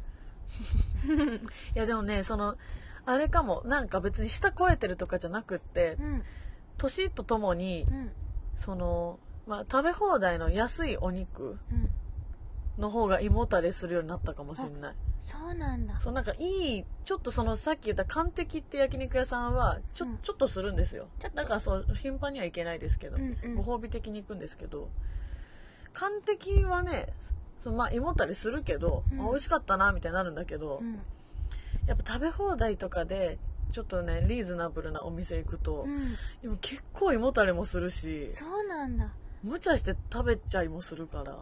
[1.09, 1.35] うん。
[1.37, 1.41] い
[1.75, 2.57] やでもねその
[3.05, 3.63] あれかも。
[3.65, 6.23] なんか別に下超えてるとかじゃなくってうん。
[6.77, 8.13] 年とともにうん。
[8.59, 11.91] その、まあ、食べ放題の安いお肉うん。
[12.79, 14.95] の方が胃もたれするようになったかもしれない。
[15.21, 15.99] そうなんだ。
[16.01, 20.19] そうなんかいいちょっとそのさっき言った完璧って焼肉屋さんはちょ,、うん。
[20.19, 21.09] ちょっとするんですよ。
[21.35, 23.55] だからそう頻繁には行けないですけど、うんうん。
[23.57, 24.89] ご褒美的に行くんですけど
[25.95, 27.13] 完璧はね
[27.65, 29.21] まあ胃もたれするけど、うん。
[29.21, 31.01] あ美味しかったなみたいになるんだけど、うん。
[31.87, 33.39] やっぱ食べ放題とかで
[33.73, 36.17] ちょっとねリーズナブルなお店行くと、うん。
[36.43, 39.13] でも結構胃もたれもするしそうなんだ。
[39.43, 41.39] 無茶して食べちゃいもするから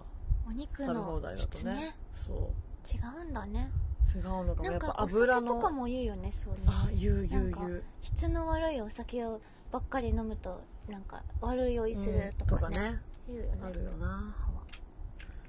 [0.46, 1.56] お肉食べ放の題だとね。
[1.58, 1.96] 質ね。
[2.26, 2.52] そ
[2.92, 3.70] 違うんだね。
[4.14, 4.70] う違うのかも。
[4.70, 7.82] なんかやっぱ油のとかも言うよねそうねあ言う言うん言う。
[8.02, 14.34] 質の悪いお酒をばっかり飲むとなんか悪い酔いするとかね,、うんね言うよねあるよな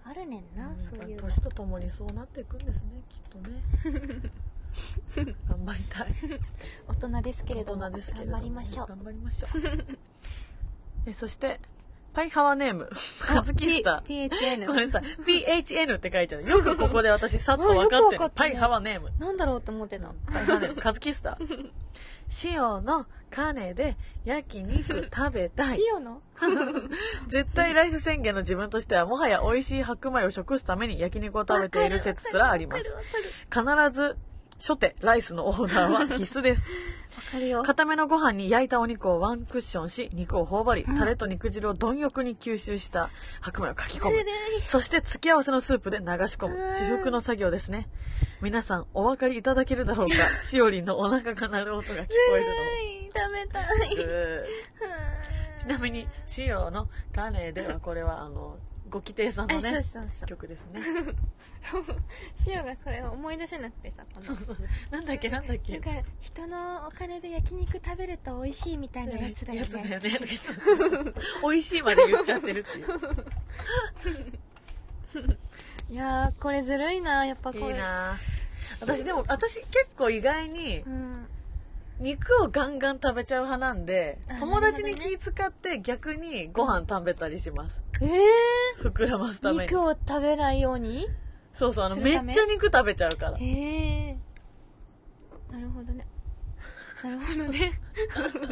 [0.04, 1.22] あるねんな、うんそういうの。
[1.24, 3.62] 年とともにそうなっていくんですねきっとね。
[5.50, 6.16] 頑張りたい。
[6.88, 8.38] 大人ですけれども大人ですけれども。
[8.38, 8.88] 頑張りましょう。
[8.88, 9.98] 頑張りましょう。
[11.08, 11.60] えそして
[12.18, 12.90] パイハワネーム。
[13.20, 15.04] カズキスタ P- PHN ごめんなさい。
[15.24, 16.50] PHN って書いてある。
[16.50, 19.12] よくここで私さっと分かうんってる、パイハワネーム。
[19.20, 20.82] なんだろうと思ってた、パイハワネーム。
[20.82, 21.38] カズキスタ
[22.44, 25.80] 塩の金で焼肉食べたい。
[25.96, 26.24] 塩の？
[27.30, 32.84] 絶対ライス宣言の自分としてはもはや美味しい白米を食すために焼肉を食べている説すらあります。
[33.52, 34.18] 必ず
[34.60, 36.64] 初手ライスのオーダーは必須です。
[37.64, 40.98] 固めのご飯に焼いたお肉をワンクッションし肉を頬張り、うん。
[40.98, 44.16] タレと肉汁を貪欲に吸収した白米をかき込む。
[44.66, 46.56] そして付け合わせのスープで流し込む。
[46.56, 46.74] うん。
[46.74, 47.88] 至福の作業ですね。
[48.42, 50.14] 皆さんお分かりいただけるだろうか？
[50.44, 54.48] しおりんのお腹が鳴る音が聞こえるはい食べたい。
[55.62, 58.58] ちなみに塩の種ではこれはあの
[58.90, 60.28] ご規定さんのあそうねそうそう。
[60.28, 60.82] 曲ですね。
[62.48, 64.36] 塩がこれを思い出せなくてさこの。
[64.92, 65.80] なんだっけなんだっけ。
[65.80, 69.90] なんか人のお金で焼肉食べると美味しいみたいなやつだよやつだね。
[69.96, 70.20] よね。
[71.42, 72.88] 美味しいまで言っちゃってるっていう。
[75.90, 77.68] いやーこれずるいなやっぱこれ。
[77.68, 78.18] いいな
[78.82, 81.28] 私でも私結構意外にうん
[82.00, 87.82] 肉をガンガン食べちゃう派なんであ友達に気遣って逆にご飯食べたりします。
[88.02, 88.08] え
[88.82, 89.72] 膨らますたー、めに。
[89.72, 91.08] 肉を食べないように？
[91.54, 92.22] そうそうあのめ？
[92.22, 93.38] めっちゃ肉食べちゃうから。
[93.40, 93.44] え
[94.10, 94.18] え
[95.52, 96.06] なるほどね。
[97.04, 97.82] なるほどね。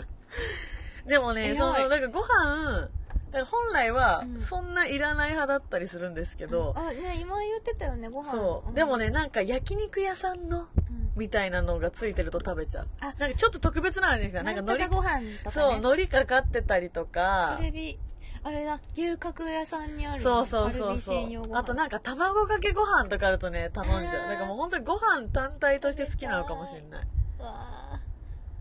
[1.06, 4.40] でもねそのだからご飯だから本来はうん。
[4.40, 8.32] そんないらない派だったりするんですけど、あね今言ってたよねご飯。
[8.32, 8.74] そう。
[8.74, 10.75] でもねなんか焼肉屋さんのうん
[11.16, 12.88] みたいなのがついてると食べちゃう。
[13.00, 13.14] あ。
[13.18, 17.56] なんかちょっと特別なんですよなんか海苔なんとかご飯とかそうね海苔かかってたりとか。
[17.58, 17.98] カルビ
[18.44, 20.22] あれだ牛角屋さんにある。
[20.22, 21.56] そうそうそうそう。
[21.58, 24.30] あとなんか卵かけご飯とかあるとね頼んじゃう。
[24.30, 27.08] だからもう本当にご飯単体として好きなのかもしれない。
[27.40, 28.00] うわ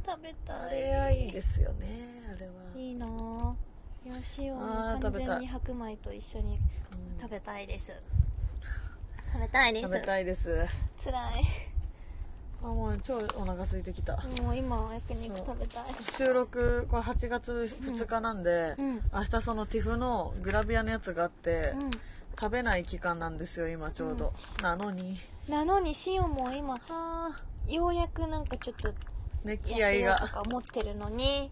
[0.07, 0.57] ー食べたい。
[0.57, 2.53] あれはいいですよねあれは。
[2.77, 3.55] いいなぁ
[4.07, 5.29] いや塩あー完食べたい。
[5.29, 6.59] 全に白米と一緒に
[7.17, 7.93] うん食べたいです。
[9.35, 9.87] 食べたいです。
[9.89, 10.67] 食べたいです。
[10.97, 11.31] つら
[12.65, 14.15] あもう超お腹空いてきた。
[14.15, 15.85] いもう今は焼肉食べたい。
[16.17, 19.01] 収録これ8月2日なんで、うん。
[19.13, 21.91] 明日そのティフのグラビアのやつがあって、うん。
[22.41, 25.19] 食べない期間なんですよ今ちょうど、なのに。
[25.49, 27.31] なのに塩も今あ
[27.69, 28.93] ようやくなんかちょっと
[29.59, 30.17] 気合が。
[30.17, 31.51] とか思ってるのに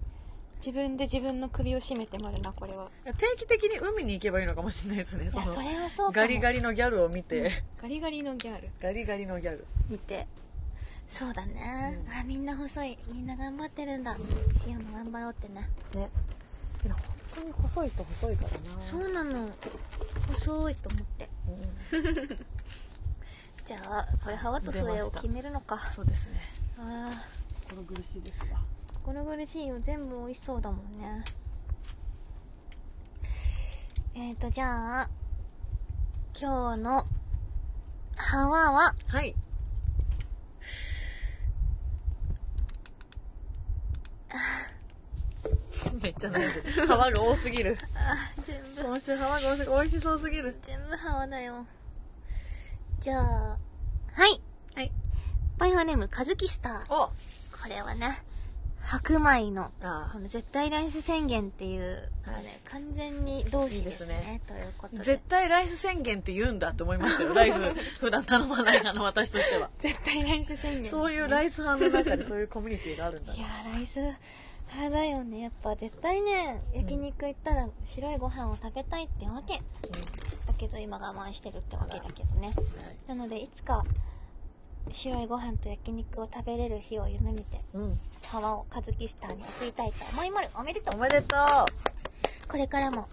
[0.65, 2.89] 自分で自分の首を絞めてまるなこれは。
[3.05, 8.71] 定期的に海に行けばいいのかもしれないですねそれはそうガリガリのギャルを見て、ガリガリのギャル。
[8.81, 9.67] ガリガリのギャル。
[9.89, 10.27] 見て
[11.13, 12.13] そうだね、うん。
[12.19, 12.99] あみんな細い。
[13.07, 14.17] みんな頑張ってるんだ。
[14.67, 15.69] 塩も頑張ろうってね。
[15.95, 16.09] ね。
[16.83, 18.83] けど本当に細い人細いからな。
[18.83, 19.51] そうなの。
[20.33, 21.29] 細いと思って。
[21.93, 22.27] うん。
[23.67, 25.91] じゃあこれハワと笛を決めるのか。
[25.91, 26.41] そうですね。
[26.79, 27.11] あ
[27.69, 28.47] 心苦しいですが。
[28.47, 28.59] ー
[29.05, 31.25] 心苦しいよ全部美味しそうだもんね。
[34.15, 35.11] えーとじゃあ
[36.35, 37.07] 今日の
[38.17, 38.95] ハワは？
[39.09, 39.35] はい
[46.03, 46.93] めっちゃ飲んでる。
[46.93, 47.77] 泡が多すぎる。
[47.95, 48.83] あ全部。
[48.83, 50.57] 今週泡が多すぎる美味しそうすぎる。
[50.67, 51.67] 全部ハワだよ。
[53.01, 53.59] じゃあ
[54.13, 54.41] はい。
[54.75, 54.93] はい。
[55.59, 56.95] バイオネームカズキスター。
[56.95, 57.07] お。
[57.09, 58.23] これはね
[58.85, 64.15] 白米のあこの絶対ライス宣言っていう、これね、完全に同志ですね。
[64.15, 64.41] いいですね。
[64.47, 65.05] ということで。
[65.05, 67.33] 絶対ライス宣言って言うんだって思いましたよ。
[67.35, 67.59] ライス
[68.01, 69.71] 普段頼まないあの私としては。
[69.79, 74.01] 絶対ライス宣言、そういうライス派の中でそういうコミュニティがあるんだいやーライス
[74.73, 75.41] 派だよね。
[75.41, 79.55] やっぱ絶対ね焼肉行ったら白いご飯を食べたいってわけ。
[80.47, 82.53] だけど今我慢してるってわけだけどね。
[83.07, 83.85] なのでいつか
[84.91, 87.99] 白いご飯と焼肉を食べれる日を夢見てうん、
[88.45, 90.97] をカズキスターに送りたいと思いまるおめでとう。
[90.97, 91.37] おめでと
[92.49, 93.09] これからも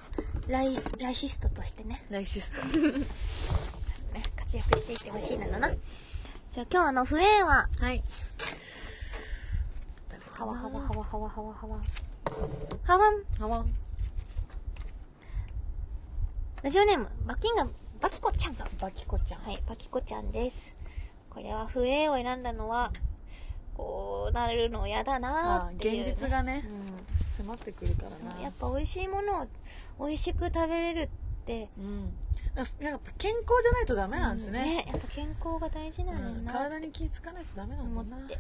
[0.48, 2.04] ライライシストとしてね。
[2.10, 2.66] うライシスト。
[4.14, 5.70] ね活躍していってほしいなのな。
[6.52, 8.04] じゃあ今日の笛ははい
[10.40, 11.82] ハワハワハワハワハワハワ
[12.86, 13.66] ハワンハワ
[16.64, 20.74] ラジオネームバキンガムバキコちゃんはバキコちゃんいバキコちゃんです
[21.30, 22.94] これは笛を選んだのは
[23.76, 27.46] こうなるの嫌だなっていう、ね、現実がねうん。
[27.46, 28.42] 迫ってくるからな。
[28.42, 29.48] やっぱ美味しいものを
[30.08, 31.10] 美味しく食べれるっ
[31.46, 31.70] て。
[31.78, 32.14] うん。
[32.56, 36.46] やっぱ健康じゃないとダメなんですね,、やっぱ健康が大事なんだようん。
[36.46, 38.18] な、体に気ぃつかないとダメなんだな。
[38.18, 38.38] 思って。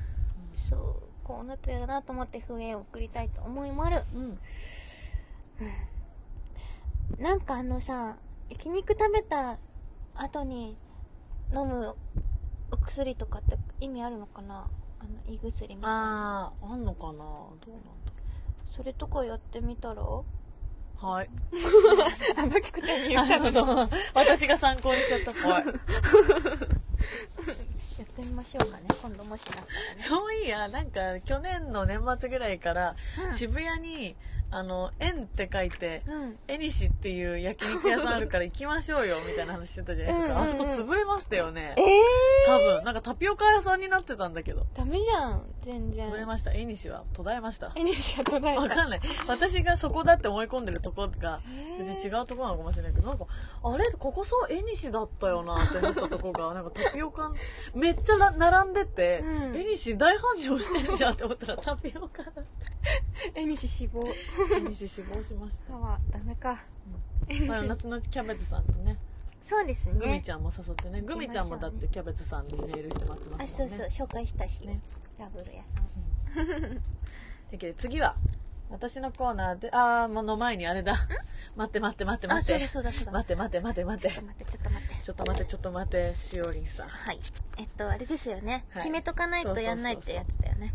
[0.55, 4.01] そうこうなったなと思って笛を送りたいと思いまる。
[4.15, 4.39] うん。
[7.19, 8.17] なんかあのさ
[8.49, 9.59] 焼肉食べた
[10.15, 10.75] 後に
[11.53, 11.95] 飲む
[12.71, 14.67] お薬とかって意味あるのかな？
[14.99, 16.51] あの胃薬みたいな。
[16.61, 17.13] あああんのかな？
[17.13, 17.19] ど
[17.67, 18.11] うなんだ
[18.65, 19.95] それとかやってみたら？
[19.95, 20.25] ろ
[20.99, 21.29] うはい。
[22.37, 25.47] あバキコちゃんにあそうそう私が参考にしちゃった。
[25.47, 25.65] はい
[27.99, 29.65] やってみましょうかね今度もしなっ
[29.97, 32.95] たそういやなんか去年の年末ぐらいから、
[33.27, 34.15] らね渋谷に
[34.51, 40.71] あの円って書いてうん、うんエニシっていう焼肉屋さんあるから行きましょうよみたいな話してたじゃないですか、うんうんうん。
[40.71, 41.75] あそこ潰れましたよね。
[41.77, 41.85] ええ
[42.47, 42.83] 多分。
[42.83, 44.65] なんかタピオカ屋さんになってたんだけど。
[44.73, 46.09] ダメじゃん全然。
[46.09, 46.51] 潰れました。
[46.51, 47.71] エニシは途絶えました。
[47.75, 48.61] エニシア途絶えた。
[48.61, 49.01] わかんない。
[49.27, 51.95] 私がそこだって思い込んでるとこがへー。
[51.95, 53.25] 別に違うとこなのかもしれないけどなんか
[53.63, 53.85] あれ？
[53.91, 57.31] ここそう絵西だったよなって思ったとこが なんかタピオカ
[57.75, 59.55] めっちゃな並んでて、うん。
[59.55, 62.45] 絵西大繁盛してんじゃんって思ったらタピオカだっ
[63.35, 64.03] エニシ死亡。
[64.03, 64.09] て
[64.55, 66.63] 絵西死亡しまし歯はダメか。
[67.27, 68.97] エニた、まあ、シ夏のキャベツさんとね。
[69.41, 71.01] そうですグミねちゃんも誘ってね。
[71.01, 73.71] グミちゃんもだってキャベツさんにメールしてもらってまあすもね。
[73.71, 74.81] そうんそう紹介したし、ね。
[75.17, 76.75] ラブル屋さん。
[77.51, 78.15] だけど次は
[78.69, 81.07] 私のコーナーであーもの前にあれだ。
[81.55, 82.59] 待って待って待って待って。
[82.59, 83.11] だそうだそうだ。
[83.11, 85.03] 待って待って待って待っちょってと待ってちょっと待って。
[85.03, 86.87] ちょっと待ってちょっと待ってしおりんさん。
[86.87, 87.19] はい。
[87.57, 88.83] えっとあれですよね、はい。
[88.83, 90.71] 決めとかないとやんないってやつだよね。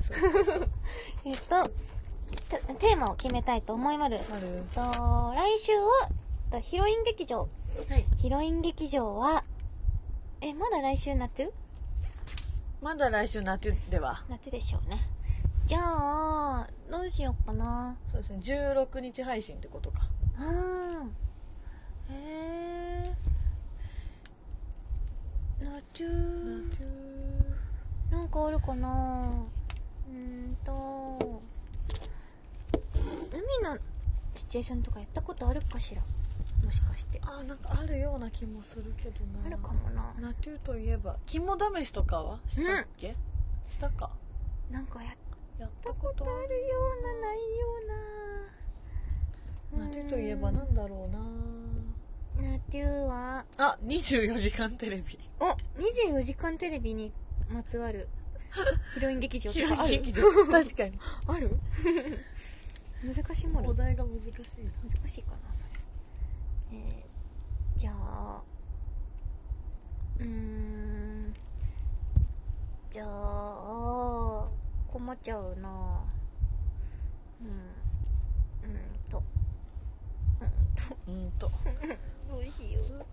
[1.24, 1.70] えっとて
[2.78, 4.20] テーマを決めたいと思いまる。
[4.74, 4.80] と
[5.34, 6.08] 来週は
[6.52, 7.48] えっとヒロイン劇場。
[7.88, 8.06] はい。
[8.18, 9.44] ヒロイン劇場は
[10.40, 11.52] えまだ来週になってる？
[12.80, 14.24] まだ来週夏では。
[14.28, 15.08] 夏でしょうね。
[15.66, 17.96] じゃあどうしようかな？
[18.12, 18.38] そうですね。
[18.40, 20.00] 16日配信ってことか。
[20.38, 21.08] あー。
[22.10, 23.14] へえ
[25.60, 26.04] 夏
[28.10, 29.22] なんかあるかな？
[30.06, 30.16] うー
[30.52, 31.40] んと
[33.34, 33.42] 海
[33.76, 33.78] の
[34.36, 36.02] シチュエーションとかやったことあるかしら？
[36.64, 37.20] もしかして。
[37.24, 39.46] あなんかあるような気もするけどな。
[39.46, 40.14] あるかもな。
[40.20, 42.38] ナトゥといえば肝試しとかは？
[42.48, 43.14] したっけ、
[43.70, 44.10] したか？
[44.70, 45.14] なんかやっ
[45.58, 46.46] やったたここととあるよ
[47.00, 47.42] うなないよ
[49.78, 49.86] うな。
[49.86, 52.50] ナトゥといえばなんだろうな。
[52.50, 55.18] ナテューはあ24時間テレビ。
[55.40, 57.12] お24時間テレビに
[57.52, 58.08] まつわる。
[58.94, 60.02] ヒロイン劇場と広かある？
[60.50, 60.98] 確かに。
[61.26, 61.58] ある？
[63.04, 63.68] 難しいもの。
[63.70, 65.68] お題が難しい難しいかなそれ。
[66.72, 68.42] えー、じゃあ
[70.18, 71.34] うーん
[72.90, 74.48] じゃあ
[74.88, 76.00] 困っちゃうな。
[77.42, 79.22] うんうんと
[80.40, 80.96] うんと。
[81.06, 81.50] うんと。
[82.30, 82.80] どう しよ。
[82.80, 83.04] う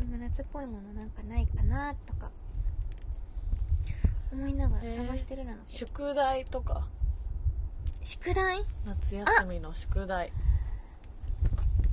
[0.00, 2.30] 今夏っぽいものなんかないかなとか
[4.32, 6.86] 思いながら探してるなの、宿題とか？
[8.04, 8.64] 宿題？
[8.84, 10.32] 夏休みの宿題。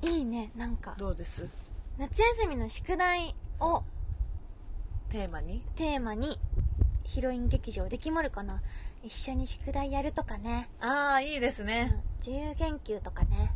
[0.01, 0.95] いいねなんか。
[0.97, 1.47] どうです？
[1.97, 3.83] 夏休みの宿題を
[5.09, 5.63] テーマに？
[5.75, 6.39] テーマに
[7.03, 8.61] ヒロイン劇場できまるかな？
[9.03, 13.53] 一緒に宿題やるとかね、ああいいですうんね自由研究とかね、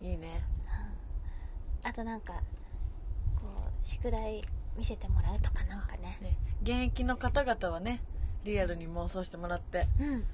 [0.00, 0.42] うんいいね。
[1.84, 1.88] うん。
[1.88, 2.32] あとなんか
[3.36, 4.42] こう宿題
[4.76, 6.18] 見せてもらうとかなんかね。
[6.22, 8.02] ね現役の方々はね
[8.44, 9.86] リアルに妄想してもらって。
[10.00, 10.24] うん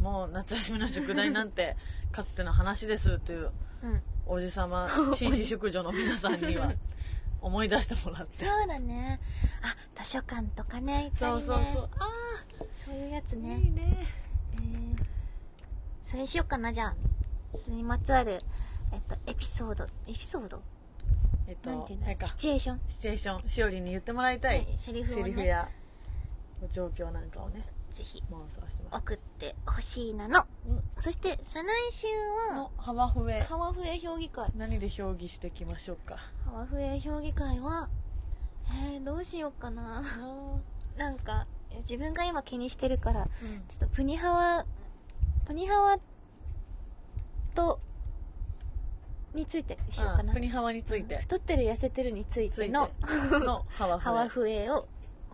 [0.00, 1.76] もう夏休みの宿題なんて
[2.12, 3.50] かつての話ですという
[3.82, 4.02] うん。
[4.26, 6.72] おじさま 紳士淑女の皆さんには
[7.40, 8.44] 思い出してもらって。
[8.44, 9.20] そうだね。
[9.62, 11.64] あ図書館とかね行ったそうそう。
[11.72, 12.08] そうあ
[12.72, 13.58] そういうやつあ、ね。
[13.58, 14.06] いいね。
[14.54, 15.06] えー
[16.02, 16.94] それしようかなじゃあ。
[17.56, 18.38] それにまつわる
[18.92, 19.84] えっとエピソード。
[20.06, 20.62] エピソード？
[21.48, 22.80] えっなんていうんかシチュエーション？
[22.88, 23.48] シチュエーション。
[23.48, 25.22] しおりに言ってもらいたい、はいセリフをね。
[25.24, 25.68] セリフや
[26.70, 27.64] 状況なんかをね。
[27.90, 28.22] ぜひ。
[28.30, 30.46] 妄想して送ってほしいなの。
[30.68, 30.82] うん。
[31.00, 32.06] そして再来週
[32.50, 34.50] はのハワフエハワフエ評議会。
[34.56, 36.16] 何で評議していきましょうか。
[36.44, 37.88] ハワフエ評議会は
[38.68, 40.02] えー、どうしようかな。
[40.96, 43.64] なんかえ自分が今気にしてるからうん。
[43.68, 44.66] ちょっとプニハワ
[45.46, 45.98] プニハワ
[47.54, 47.80] と
[49.34, 50.32] についてしようかな。
[50.32, 51.18] あプニハワについて。
[51.18, 54.88] 太ってる痩せてるについててののハワフエハワフエを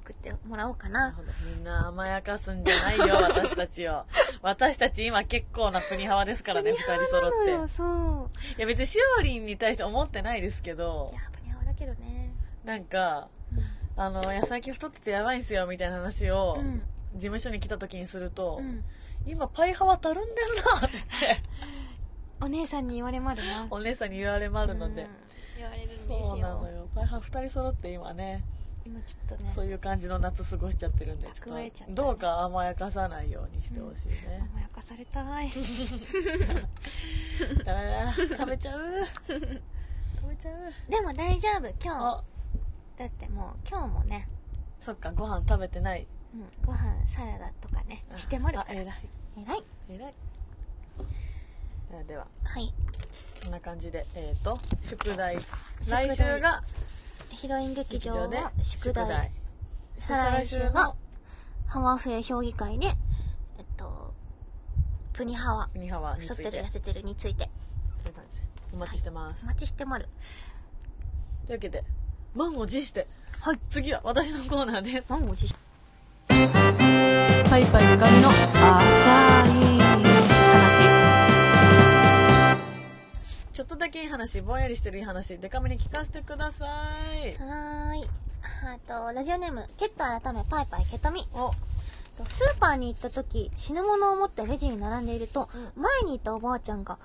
[0.05, 1.17] 送ってもらおうかな。
[1.55, 4.05] みんな甘やかすんじゃないよ 私たちを。
[4.43, 7.69] 私たち今結構なプニハワですからね二人な揃って。
[7.69, 8.31] そう。
[8.59, 11.11] いや別にしおりんに対して思ってないですけど。
[11.12, 12.35] いやプニハワだけどね。
[12.65, 13.29] なんか
[13.97, 16.83] あの「いや最近太っててやばいんすよ」みたいな話をうん。
[17.15, 18.85] 事務所に来た時にすると「うん。
[19.25, 20.35] 今パイハワたるんでん
[20.81, 20.97] な」って。
[21.21, 21.43] 言って
[22.41, 23.69] お姉さんに言われまるな。
[23.71, 25.09] お姉さんに言われまるので、うん。
[25.59, 26.21] 言われるんですよ。
[26.23, 26.88] そうなのよ。
[26.93, 28.43] パイハワ2人揃って今ね
[28.85, 29.53] 今ちょっとね。
[29.55, 35.51] そういう感じの夏過ごしちゃってるんでちょっとどうか甘やかさないようにしてほしいね、甘やかされたい。
[37.64, 38.12] だ。
[38.14, 38.81] 食べちゃう。
[39.27, 39.40] 食
[40.29, 40.90] べちゃう。
[40.90, 42.25] でも大丈夫今あ。
[42.97, 44.29] 日だってもう今日もね、
[44.85, 46.07] そっかご飯食べてない。
[46.35, 48.81] うん、ご飯サラダとかねしてもらうから。
[48.81, 49.09] あ偉い。
[49.37, 49.64] 偉い。
[49.90, 50.14] 偉い。
[52.01, 52.27] あでは。
[52.45, 52.73] はい。
[53.42, 55.38] こんな感じでえっ、と宿題。
[55.81, 56.09] 宿題。
[56.09, 56.62] 来週が
[57.31, 59.31] ヒロイン劇場は宿題。
[59.99, 60.95] 再来週が
[61.67, 62.89] ハワフエ評議会で
[63.59, 64.15] えっと
[65.13, 65.69] プニハワ。
[65.69, 66.43] 国ハに太って。
[66.45, 67.51] ついてる痩せてるについて。
[68.73, 70.09] お待ちしてます、お待ちしてもる。
[71.47, 71.85] というわけで
[72.35, 73.07] 満を持して
[73.41, 73.61] はい。
[73.69, 75.11] 次は私のコーナーです。
[75.11, 75.53] 満を持し。
[75.53, 75.59] て
[77.51, 79.72] パイパイデカミの浅い
[83.53, 86.65] ちょっとだけいい話ぼんやりしてるいい話デカミに聞かせてくださ
[87.15, 87.35] い。
[87.35, 88.09] はーい。
[88.65, 91.29] あとラジオネームケット改めパイパイケトミ。
[91.35, 91.53] お。
[92.29, 96.99] スーパーに行った時品物を持ってレジに並んでいると、う前にいたおばあちゃんが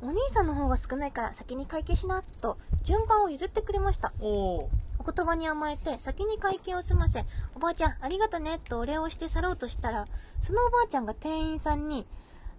[0.00, 4.12] お兄さんの方が少ないから先に会計しなと順番を譲ってくれました。
[4.20, 4.68] お
[5.04, 7.24] 言葉に甘えて先に会計を済ませ
[7.56, 10.06] おばあちゃんありがとねとお礼をして去ろうとしたら
[10.40, 12.06] そのおばあちゃんが店員さんに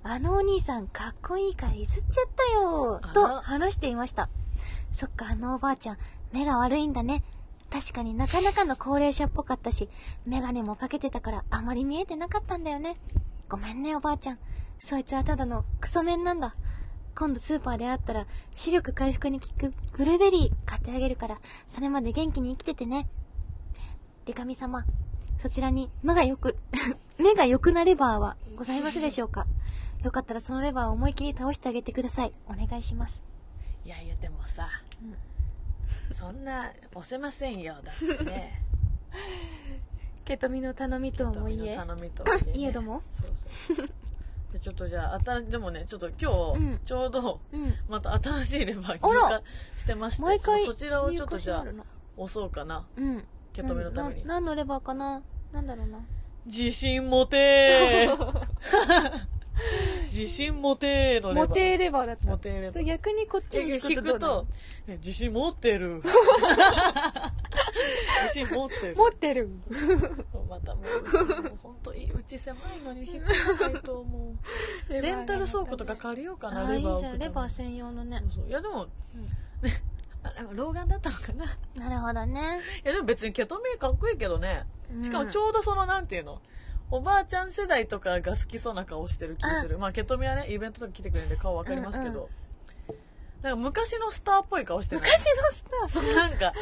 [0.03, 4.29] あのお兄さんかっこいいから譲っちゃったよと話していました。
[4.91, 5.97] そっかあのおばあちゃん
[6.31, 7.23] 目が悪いんだね。
[7.71, 9.89] 確かになかなかの高齢者っぽかったし
[10.25, 12.95] メガネもかけてたからあまり見えてなかったんだよね。
[13.47, 14.39] ごめんねおばあちゃん。
[14.79, 16.55] そいつはただのクソメンなんだ。
[17.15, 18.25] 今度スーパーで会ったら
[18.55, 23.07] 視力回復に効くブルーベリー買ってあげるからそれまで元気に生きててね。
[24.25, 24.83] デカミ様
[25.41, 26.57] そちらに目がよく
[27.19, 29.45] 目が良くなレバーはございますでしょうか
[30.03, 32.33] よかったらそのレバーを思い切り倒してあげてください。
[32.47, 33.21] お願いします。
[33.85, 34.67] いやいやでもさ、
[36.11, 37.75] そんな押せませんよ。
[37.83, 38.63] だってね。
[40.25, 41.75] ケトミの頼みともいえ。
[41.75, 42.51] 頼みとはいえね。
[42.57, 43.01] いえども。
[43.11, 43.31] そう
[43.75, 43.89] そう
[44.53, 46.71] でちょっとじゃあ新でもねちょっと今うん。
[46.73, 47.73] 日ちょうどうん。
[47.87, 51.65] また新しいレバー入荷してましてそちらをちょっとじゃあ
[52.17, 52.85] 押そうかな。
[52.97, 53.23] うん。
[53.53, 54.21] ケトミのために。
[54.25, 55.21] な何のレバーかな？
[55.53, 55.99] なんだろうな。
[56.45, 58.47] 自信持てー
[60.11, 61.47] 自信持てーのレバー。
[61.47, 62.27] モテレバーだった。
[62.27, 62.71] モテレバー。
[62.71, 64.47] そう逆にこっちに聞く聞くと
[64.87, 66.01] 自信持ってる。
[68.23, 68.95] 自信持ってる。
[68.95, 69.49] 持ってる。
[70.49, 70.85] またもう
[71.61, 74.33] 本当にうち狭いのに引っかかないと思
[74.89, 74.93] う。
[74.93, 78.23] レンタル倉庫とか借りようかなあーいいじゃレバーをんレバー専用のね。
[78.29, 78.91] そういやでも、ね
[80.23, 81.45] あでも老眼だったのかな。
[81.45, 82.59] いなるほどね。
[82.83, 84.65] やでも別にケトミかっこいいけどね。
[85.01, 86.41] しかもちょうどそのなんていうの？
[86.91, 89.79] おばあちゃん世代とかが好きそうな顔してる気がする。
[89.79, 92.29] まあケトミはねイベントとか来てくれるんで顔わかりますけど、
[93.41, 95.05] なんか昔のスターっぽい顔してない？
[95.05, 96.03] 昔のスター？
[96.03, 96.53] そうなんか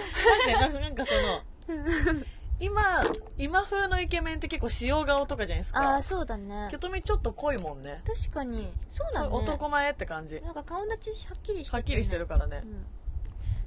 [0.57, 2.23] なんかなんかその
[2.59, 3.03] 今
[3.38, 5.93] 今風のイケメンって結構塩顔とかじゃないですあか。
[5.95, 6.67] あそうだね。
[6.69, 8.01] ケトミちょっと濃いもんね。
[8.05, 8.71] 確かに。
[8.88, 9.30] そうだね。
[9.30, 10.41] 男前って感じ。
[10.41, 12.61] なんか顔立ちはっきりしてはっきりしてるからね。
[12.63, 12.86] う、ん。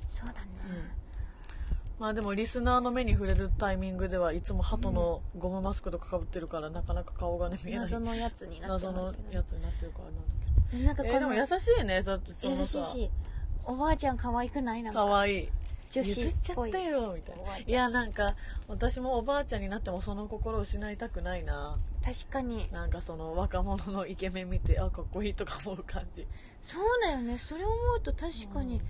[0.08, 0.38] そうだね
[2.02, 7.84] まあでもリスナーの目に触れるタイミングではいつも鳩のゴムマスクとかかぶってるからなかなか顔がね見えない。
[7.84, 10.22] 謎のやつになって謎のるやつになってるからなんだ
[10.74, 12.84] えなんかこのけどえーでも優しいねだってそ優のさ。
[12.84, 13.10] しいし。
[13.64, 14.82] おばあちゃん可愛くない？
[14.82, 14.98] なんか。
[14.98, 15.44] かわい。
[15.44, 15.48] い
[15.92, 17.66] 女子譲っちゃっぽいったよみたいおばあちゃん。
[17.66, 18.34] ないやなんか
[18.66, 21.78] 私もおばあちゃんになってもその心を失いたくないな。
[22.04, 22.68] 確かに。
[22.72, 26.26] なんかその若者のイケメン見てあかっこいいとか思う感じ。
[26.60, 27.38] そうだよね。
[27.38, 28.80] それ思うと確かに、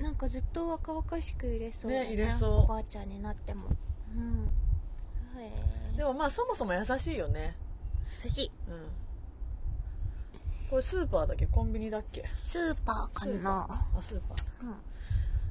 [0.00, 2.50] なんかずっと若々しくいれそうだねねいれそう。
[2.60, 3.68] おばあちゃんになっても。
[4.16, 4.50] うん。
[5.40, 5.52] へ
[5.94, 5.96] え。
[5.96, 7.56] でもまあそもそも優しいよね。
[8.22, 8.50] 優しい。
[8.68, 8.88] うん。
[10.70, 11.46] これスーパーだっけ？
[11.46, 12.24] コンビニだっけ？
[12.34, 13.66] スーパーかな。
[13.96, 14.38] あスーパー。
[14.62, 14.70] うん。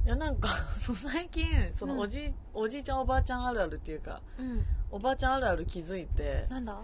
[0.05, 0.49] いやなんか
[1.03, 1.45] 最近
[1.75, 1.99] そのうん。
[2.01, 4.65] おじ,、おじいちゃんおばあちゃんあるあるっていうかうん。
[4.91, 6.79] おばあちゃんあるある気づいてなんだ？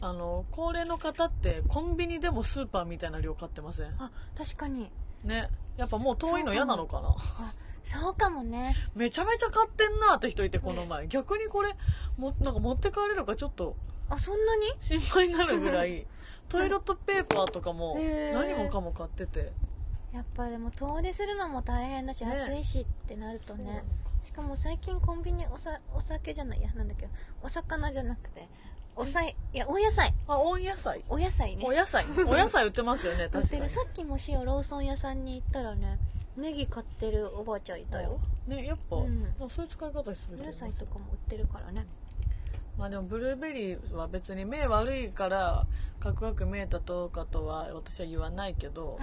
[0.00, 3.94] あの高齢の方ってコンビニでもスーパーみたいな量買ってません？
[3.98, 4.90] あ確かに。
[5.24, 7.14] ねやっぱもう遠いの嫌なのかな？
[7.18, 8.76] あそうかもね。
[8.94, 11.06] めちゃめちゃ買ってんなって人いてこの前。
[11.08, 11.74] 逆にこれ
[12.16, 13.76] もなんか持って帰れるかちょっと
[14.08, 14.72] あそんなに？
[14.80, 16.06] 心配になるぐらい。
[16.48, 17.96] トイレットペーパーとかも
[18.32, 19.52] 何もかも買ってて。
[20.12, 22.32] やっぱでも遠出するのも大変だし、ね。
[22.40, 23.82] 暑いしってなるとね。
[24.22, 27.08] しかも最近コンビニおさお酒じゃないいやなんだっけ
[27.42, 28.46] お魚じゃなくて
[28.96, 30.12] おさいいやお野菜。
[30.28, 31.04] あ温野菜。
[31.08, 31.64] お野菜ね。
[31.66, 32.04] お野菜。
[32.26, 33.68] お野菜売ってますよね売って確かにる。
[33.68, 35.98] さっきもしよローソン屋さんに行ったらね
[36.36, 38.18] ネギ買ってるおばあちゃんいたよ。
[38.46, 39.34] ねやっぱ、うん。
[39.50, 41.86] そういう使い方するお野菜とかも売ってるからね。
[42.76, 45.64] まあでもブルーベリーは別に目悪いから
[46.00, 48.98] かっこよく見えたとかとは私は言わないけど、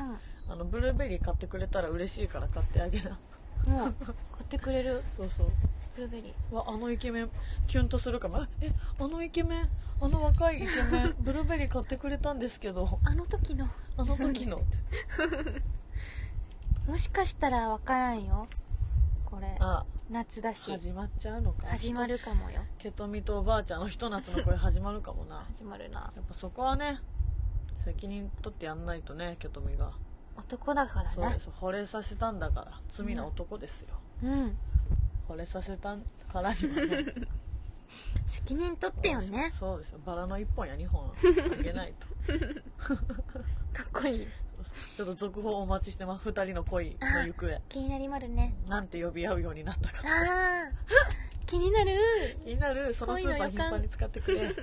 [0.49, 3.17] あのブルーベリー買ってくれたら嬉しいから買ってあげな。
[3.67, 3.89] うん買
[4.43, 5.03] ってくれる？
[5.15, 5.47] そうそう
[5.95, 6.55] ブルーベリー。
[6.55, 7.29] わあのイケメン
[7.67, 8.45] キュンとするかも。
[8.61, 9.69] えあのイケメン
[10.01, 12.99] あの若いイケメン ブルーベリー買ってくれたんですけど。
[13.03, 13.67] あの時の。
[13.97, 14.61] あの時の。
[16.87, 18.47] もしかしたら分からんよ。
[19.25, 20.71] これあ夏だし。
[20.71, 21.67] 始まっちゃうのか。
[21.67, 22.61] 始まるかもよ。
[22.77, 25.45] ケトミとおばあちゃんのひと夏の声始まるかもな。
[25.53, 26.11] 始まるな。
[26.15, 26.99] やっぱそこはね
[27.85, 29.91] 責任取ってやんないとねケトミが。
[30.37, 31.15] 男だからね。
[31.15, 31.49] そうです。
[31.49, 32.81] 惚れさせたんだから。
[32.89, 34.57] 罪な男ですよ、うん
[35.31, 35.97] 惚れさせた
[36.31, 37.05] からにはね
[38.25, 39.51] 責任取ってよね。
[39.59, 39.99] そうですよ。
[40.05, 42.07] バラの1本や2本あげないと。
[43.73, 44.27] かっこいい。
[44.95, 46.29] ちょっと続報お待ちしてます。
[46.29, 47.61] 2人の恋の行方。
[47.67, 48.55] 気になりまるね。
[48.67, 50.71] なんて呼び合うようになったかああ
[51.45, 51.91] 気になる。
[52.45, 52.93] 気になる。
[52.93, 54.55] そのスーパー頻繁に使ってくれ、はい、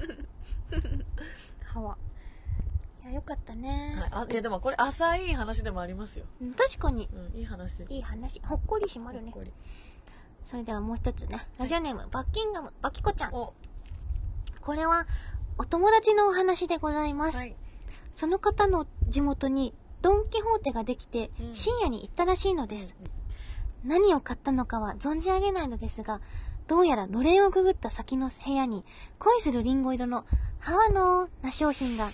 [1.64, 1.98] 歯は
[3.02, 7.08] いやよかったね、あいやでもこれ浅い話でもありますよ、うん確かに。
[7.12, 7.84] うん、いい話。
[7.88, 8.40] いい話。
[8.44, 9.30] ほっこりしまるね。
[9.30, 9.52] ほっこり
[10.48, 11.46] それではもう一つね。
[11.58, 13.34] ラジオネームバッキンガムバキコちゃん。
[13.34, 13.52] お。
[14.62, 15.06] これは
[15.58, 17.54] お友達のお話でございます、はい。
[18.16, 21.54] その方の地元にドン・キホーテができてうん。
[21.54, 22.96] 深夜に行ったらしいのです、
[23.84, 26.22] 何を買ったのかは存じ上げないのですが
[26.66, 28.86] どうやらのれんをくぐった先の部屋に
[29.18, 30.24] 恋するリンゴ色の
[30.60, 32.08] ハワノーな商品が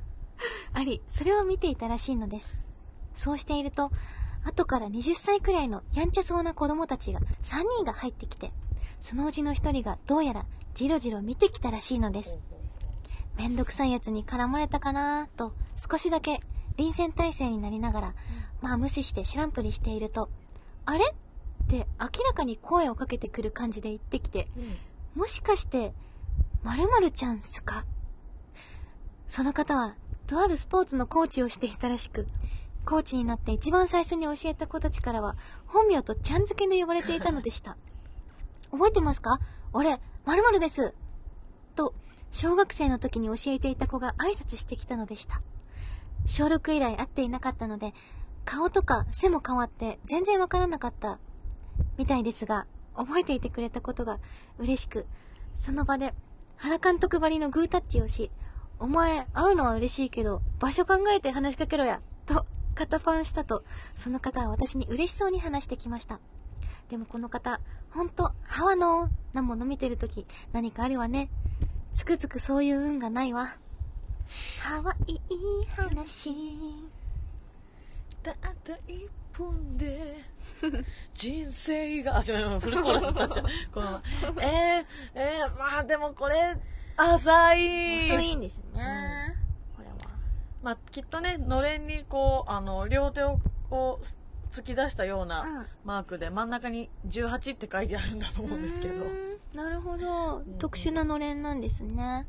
[0.72, 1.02] あり。
[1.10, 2.56] それを見ていたらしいのです。
[3.14, 3.92] そうしていると
[4.44, 8.52] 後から20歳くらいのやんちゃそうな子供たちが3人が入ってきて
[9.00, 12.38] そのうちの1人がどうやらじろじろ見てきたらしいのです。
[13.36, 16.40] めんどくさいやつに絡まれたかなと少しだけ
[16.76, 18.14] 臨戦態勢になりながら、
[18.60, 20.28] まあ無視して知らんぷりしていると、
[20.84, 21.04] あれ？
[21.04, 25.20] って明らかに声をかけてくる感じで言ってきて、うん。
[25.20, 25.92] もしかして、
[26.62, 27.84] 〇〇ちゃんすか？
[29.28, 29.94] その方は、
[30.26, 32.26] とあるスポーツのコーチをしていたらしく、
[32.88, 35.36] コーチになって一番最初に教えた子たちからは、
[35.66, 37.76] 本名とちゃん付けで呼ばれていたのでした。
[38.72, 39.40] 覚えてますか？
[39.74, 40.94] 俺、〇〇です。
[41.74, 41.92] と、
[42.30, 45.42] 小学生の時に教えていた子が挨拶してきたのでした。
[46.24, 47.92] 小6以来会っていなかったので、
[48.46, 51.18] 顔とか背も変わって全然わからなかった
[51.98, 52.66] みたいですが、
[52.96, 54.18] 覚えていてくれたことが
[54.56, 55.04] 嬉しく、
[55.56, 56.14] その場で
[56.56, 58.30] 原監督ばりのグータッチをし、
[58.78, 62.46] お前、会うのは嬉しいけど、場所考えて話しかけろや、と、
[62.78, 63.64] 肩パンしたと、
[63.96, 66.20] その方は私に嬉しそうに話してきました。
[66.88, 67.60] でもこの方、
[67.90, 71.28] ほんと、ハワのなもの見てるとき、何かあるわね。
[71.92, 73.56] つくづくそういう運がないわ。
[74.60, 75.20] ハワイいい
[75.76, 76.32] 話。
[78.22, 80.24] たった一分で
[81.14, 84.02] 人生があ違うフルコーラス歌っちゃうこの
[84.40, 86.56] えー、えー、まあでもこれ
[86.96, 88.64] 浅い遅いんですね。
[88.74, 89.47] これは。
[90.62, 93.38] まあきっとねのれんにこうあの両手を
[93.70, 99.04] こう突き出したよううんなマークで真ん中に18って書いてあるんだと思うんですけど
[99.54, 100.58] なるほどん。
[100.58, 102.26] 特殊なのれんなんですね。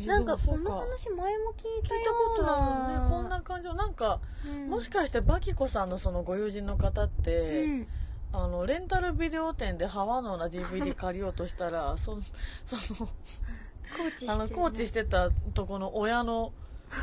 [0.00, 2.86] えーなんか、この話前も聞いたよ聞いたことうな。
[2.86, 7.86] あるねこんな感じのなんか、うんもしかしてバキコさんのそのご友人の方って、うん。
[8.30, 12.22] あのレンタルビデオ店でハワノーな DVD 借りようとしたらその
[12.66, 16.52] そのコーチしてるねあのコーチしてたとこの親の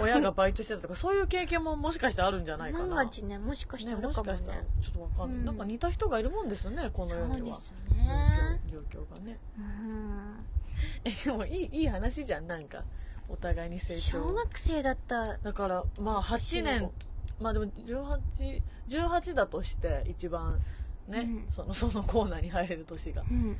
[0.02, 2.86] 親がバイトしてたとかそういう経験ももしかしてあるんじゃないかな。
[2.86, 4.34] 万が一ね、もしかしたね、らあるかもね。
[4.34, 5.46] もしかしたらちょっとわかんない、うん。
[5.46, 7.58] なんか似た人がいるもんですよねこの世には。
[7.58, 8.62] そうですね。
[8.68, 9.40] 状況がね。
[9.58, 10.46] うん。
[11.06, 12.84] えでもいいいい話じゃんなんか。
[13.28, 14.30] お互いに成長。
[14.30, 15.38] 小学生だった。
[15.38, 16.92] だからまあ8年
[17.40, 20.60] まあでも18 18だとして一番
[21.08, 21.48] ね、うん。
[21.52, 23.24] そのそのコーナーに入れる年が。
[23.24, 23.58] うん。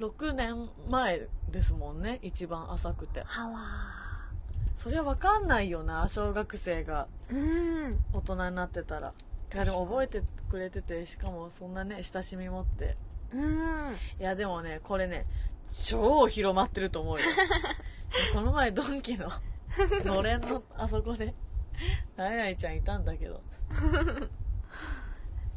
[0.00, 3.22] 6年前ですもんね一番浅くて。
[3.24, 3.58] はわ
[4.78, 7.08] そりゃ分かんないよな小学生が。
[7.30, 7.36] ー。
[7.36, 7.98] うん。
[8.12, 9.12] 大人になってたら。
[9.52, 12.96] いやでも覚えてくれててしかもそんなね親しみ持って。
[13.34, 13.94] うん。
[14.20, 15.26] いやでもねこれね
[15.86, 17.22] 超広まってると思うよ。
[18.32, 19.30] この前ドンキの
[20.04, 21.34] のれんのあそこで
[22.16, 23.42] あやいちゃんいたんだけど。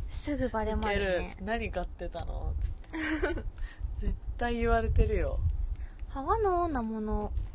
[0.09, 1.37] すぐバレまいけるるね。
[1.41, 2.53] 何買ってたの？
[2.59, 3.41] つって。
[3.97, 5.39] 絶対言われてるよ。
[6.09, 7.50] ハワのなもの、う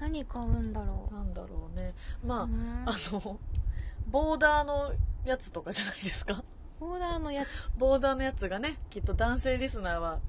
[0.00, 1.94] 何買うんだろんなんだろうね
[2.24, 2.46] まあ、う。
[2.48, 3.38] うんあの
[4.08, 4.92] ボーダーの
[5.24, 6.44] やつとかじゃないですか？
[6.80, 7.48] オーダーのやつ。
[7.78, 10.20] ボーダーのやつがねきっと男性リスナーは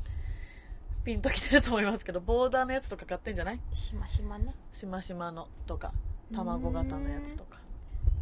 [1.06, 3.60] ピンときてると思いますけどボーダーのやつとか買ってんじゃない？
[3.74, 4.54] しましまね。
[4.74, 5.94] しましまのとか
[6.34, 7.60] 卵型のやつとか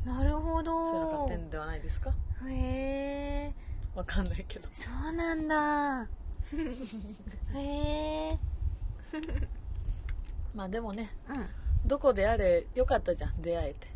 [0.04, 1.36] なるほそういうの買どって。
[1.36, 2.12] んではないですか？
[2.50, 3.54] へえ。
[3.96, 6.04] わかんないけどそうなんだ。
[6.04, 6.08] へ
[7.54, 8.40] え。
[10.56, 11.48] まあでもねうん。
[11.88, 13.88] どこであれよかったじゃん出会えて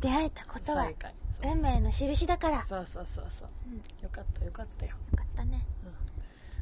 [0.00, 0.88] 出会えたことは
[1.42, 2.62] 運命の印だから。
[2.64, 3.76] そうそうそうそううん。
[3.76, 5.64] よよかったよかったよ、かったね。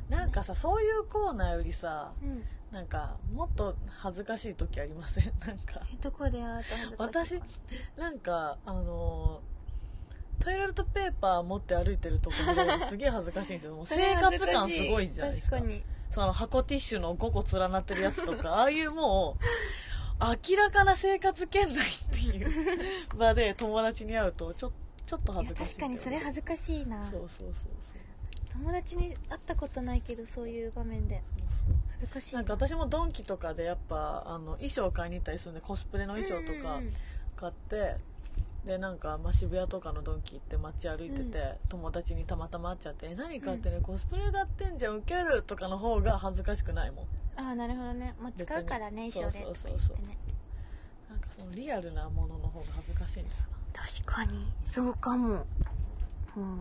[0.08, 2.44] うん、なんかさそういうコーナーよりさうん。
[2.70, 5.32] なんかもっと恥ずかしい時ありません？
[5.46, 7.40] なんかえどこで会うと恥ずかしい
[7.96, 9.56] 私なんかあのー
[10.44, 15.82] トイレットペーパー持って歩いてるとこ見られるのすげえ恥ずかしいんですよ生活感すごいじゃないですか確かに。
[16.10, 24.72] その箱ティッシュの5個連なってるやつとか ああいうもう明らかな生活圏内っていう場で友達に会うとちょ
[25.04, 27.06] ちょっと恥ずかしい確かにそれ恥ずかしいな。
[27.10, 28.52] そうそうそうそう。
[28.52, 31.22] 友達に会ったことないけどそういう場面で。
[31.92, 36.94] 恥ずかしいなんか私もドンキとかでやっぱあの衣装買いに行ったりするんでコスプレの衣装とかうんうんうん。
[37.36, 37.96] 買って
[38.66, 47.04] でなんか、まあ、渋谷とかのドンキ行って街歩いてて、友達にたまたま会っちゃって「え何買ってね、コスプレ買ってんじゃんウケる」とかの方が恥ずかしくないもん。
[47.36, 48.14] ああなるほどね。
[48.20, 49.78] もう使うからね衣装でそうそう。
[49.78, 50.18] そう言ってね。
[51.08, 53.42] なんかそのリアルなものの方が恥ずかしいんだよ
[53.72, 54.52] 確かに。
[54.64, 55.46] そうかも。
[56.36, 56.58] うん。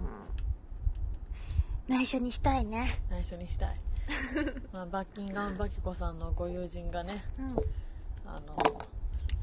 [1.87, 3.01] 内緒にしたいね。
[3.09, 3.79] な内緒にしたい。
[4.71, 7.55] まあバッキンガムバキコさんのご友人がねうん。
[8.27, 8.55] あの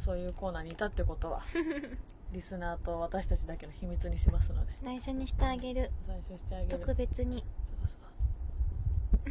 [0.05, 1.43] そういうコーナーにいたってことは
[2.33, 4.73] リスナーと私たちだけの秘密にしますので。
[4.83, 5.91] 内緒にしてあげる。
[6.07, 6.79] 最初してあげる。
[6.79, 7.45] 特別に。
[7.85, 7.89] そう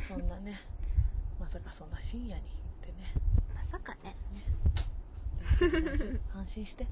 [0.08, 0.20] そう。
[0.20, 0.62] そんなね
[1.40, 2.48] まさかそんな深夜に行
[2.84, 3.14] ってね。
[3.56, 4.16] まさかね。
[5.60, 6.88] 大丈夫大丈夫安心して。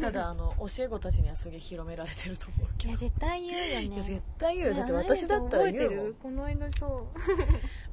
[0.00, 2.92] ただあの教え子たちにはすげえ広められてると思ういけど。
[2.92, 4.74] や絶対言うよいやね絶対言うよ。
[4.74, 5.96] だって私だったら言うもん。
[5.96, 6.16] 覚えてる？
[6.22, 7.08] この間そ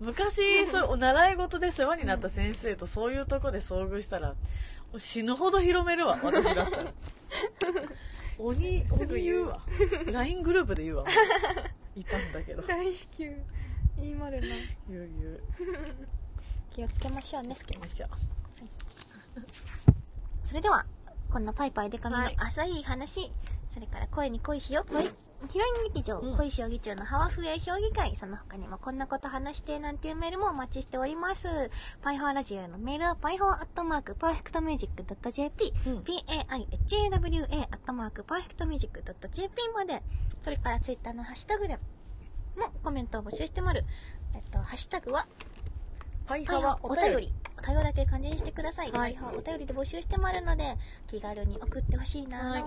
[0.01, 0.05] う。
[0.05, 4.35] 昔そうお習い事で世話になった先生とそういうとこで遭遇したら
[4.99, 6.93] 死ぬほど広めるわ私だったら。
[8.37, 9.61] 鬼すぐ言う鬼言うわ。
[10.11, 11.05] LINE グループで言うわ
[11.95, 12.61] いたんだけど。
[12.61, 13.31] 大至急
[13.97, 14.47] 言いまるな。
[14.89, 15.41] 言う言う。
[16.71, 17.55] 気をつけましょうね。
[17.57, 18.09] つけましょう。
[20.43, 20.85] それでは
[21.31, 22.35] こんなパイパイデカミのはい。
[22.37, 23.31] 浅い話、
[23.67, 24.91] それから声に恋しよう。
[24.91, 25.05] 恋
[25.49, 31.47] ヒロイン劇場、うん恋将棋長のハワフエ評議会、その他にもこんなこと話してなんていうメールもお待ちしております。
[32.01, 40.01] パイハワラジオのメールは、パイハワアットマーク、パーフェクトミュージック .jp、うん PAIHAWA アットマーク、パーフェクトミュージック .jp まで、
[40.41, 41.81] それからツイッターのハッシュタグでも
[42.83, 43.85] コメントを募集してまる。
[44.35, 45.27] えっと、ハッシュタグは、
[46.25, 47.33] パイハワお便りお便り。
[47.83, 48.91] だけ漢字にしてください。
[48.91, 50.75] はいパイハワお便りで募集してまるので、
[51.07, 52.63] 気軽に送ってほしいなはい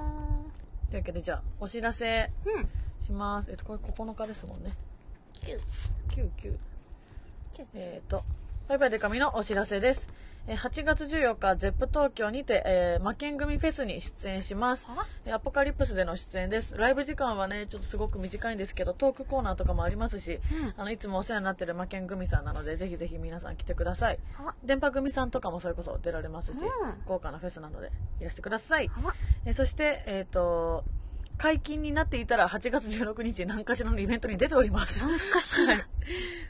[0.91, 2.69] というわけでじゃあお知らせうん。
[3.05, 3.51] します。
[3.51, 4.75] えっとこれ9日ですもんね。
[5.35, 5.61] キュー
[6.27, 6.31] 99
[7.53, 8.25] キューえっ、と、
[8.69, 10.09] ぱいぱいでか美のお知らせです。
[10.51, 14.87] えー8月14日、ゼップ東京にて、えー、魔剣組フェスに出演します。
[15.31, 16.75] アポカリプスでの出演です。
[16.75, 24.19] ライブ時間はね、ちょっとすごく短いんですけど、トークコーナーとかもありますし、うんあの、いつもお世話になってる魔剣組さんなので、ぜひぜひ皆さん来てください。
[24.65, 26.69] 電波組さんとかもそれこそ出られますし、うん
[27.05, 27.93] 豪華なフェスなので、
[28.23, 28.91] いらしてください。
[29.45, 30.83] えーそして、えっ、と、
[31.39, 35.07] 解禁になっていたら8月16日何かしらのイベントに出ております。
[35.07, 35.77] なんかしら。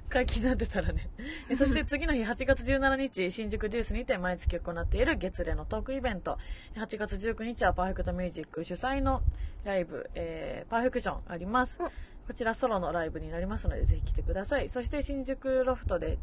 [0.08, 1.08] 解禁になってたらね。
[1.48, 6.38] え そして次の日8月17日、新宿デュースにて毎月行っている月例のトークイベント。
[6.74, 9.22] 8月19日はパーフェクトミュージック主催の
[9.64, 11.78] ライブ、えーパーフェクションあります。
[11.80, 11.88] うん
[12.28, 14.68] こちらソロのライブになりますので、ぜひ来てください。
[14.68, 16.18] そして新宿ロフトで、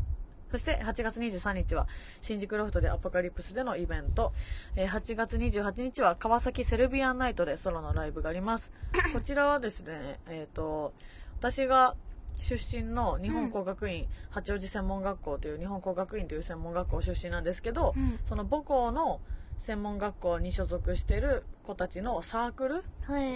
[0.52, 1.88] そして8月23日は
[2.22, 4.32] 新宿ロフトでアポカリプスでのイベント。
[4.76, 8.72] えー8月28日は川崎セルビアンナイトでソロのライブがあります。
[9.14, 10.94] こちらはですね、えっ、と、
[11.40, 11.96] 私が
[12.40, 18.20] 出身の日本工学院、八王子専門学校という日本工学院という専門学校出身なんですけど、うん。
[18.28, 19.22] その母校の
[19.62, 22.84] 専門学校に所属している子たちのサークル、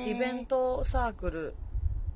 [0.05, 1.55] イベントサークル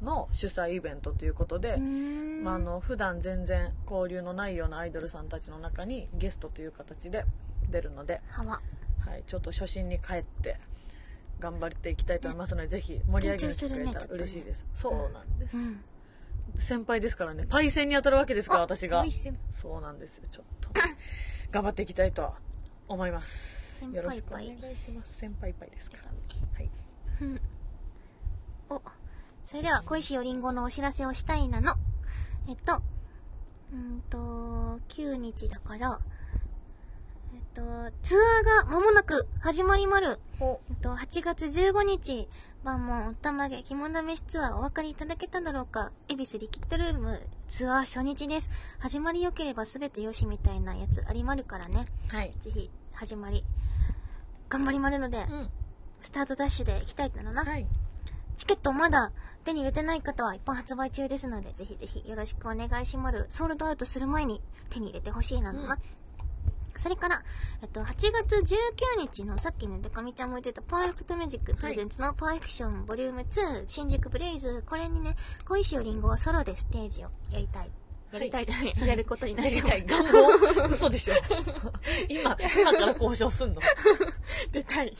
[0.01, 7.25] の主催イベントということで、まあ、あの普段全然交流のないようなアイドルさんたちの中にゲストという形で
[7.71, 10.59] 出るので、はい、ちょっと初心に帰って
[11.39, 15.79] 頑張っていきたいと思いますので、ぜひ盛り上げに来てくれたら嬉しいです、そうなんです、うん
[16.59, 17.45] 先輩ですからね。
[17.47, 19.03] パイセンに当たるわけですから私が。
[19.51, 20.23] そうなんですよ。
[20.31, 20.69] ちょっと
[21.51, 22.37] 頑張っていきたいとは
[22.87, 23.75] 思います。
[23.79, 25.13] 先輩よろしくお願いします。
[25.15, 26.03] 先輩パイですから。
[26.03, 26.69] はい。
[27.21, 27.41] うん。
[28.69, 28.81] お
[29.45, 31.75] それでは恋しおりんごのお知らせをしたいなの。
[32.47, 32.81] えっと
[33.71, 34.17] うんと
[34.89, 35.99] 9日だから
[37.33, 37.61] えっと
[38.01, 40.19] ツアーが間もなく始まりまる。
[40.39, 40.59] お。
[40.69, 42.27] えっと、8月15日、
[42.63, 48.49] 晩門おたまげ肝試しツアーお分かりいただけただろうか恵比寿リキッドルームツアー初日です。
[48.79, 51.87] 始まり良ければ全てよしみたいなやつありまるからね。
[52.07, 53.43] はいぜひ、始まり、
[54.47, 55.49] 頑張りまるので、うん
[55.99, 57.43] スタートダッシュで行きたいんだろうな。
[57.43, 57.65] はい
[58.37, 59.11] チケットまだ
[59.43, 63.25] 手に入れてない方は一般発売中ですので、ぜひぜひよろしくお願いしまる。
[63.27, 65.73] ソールドアウトする前に手に入れてほしいなのな。
[65.73, 65.79] うん
[66.79, 67.23] それから、
[67.61, 75.15] えっと、8月19日のさっきね、でか美ちゃんも言ってたパーフェクトミュージックプレゼンツのパーフェクションボリューム2新宿ブレイズ、これにね、
[75.47, 77.71] 小石おりんごはソロでステージをやりたい。
[78.11, 78.47] やりたい、
[78.87, 79.57] やることになる。
[79.57, 80.69] よやりたい願望。
[80.69, 81.15] 嘘でしょ。
[82.07, 83.61] 今今から交渉すんの。
[84.51, 84.95] 出たい。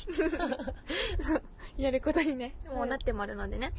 [1.77, 3.73] やることにね、もうなってまるのでね、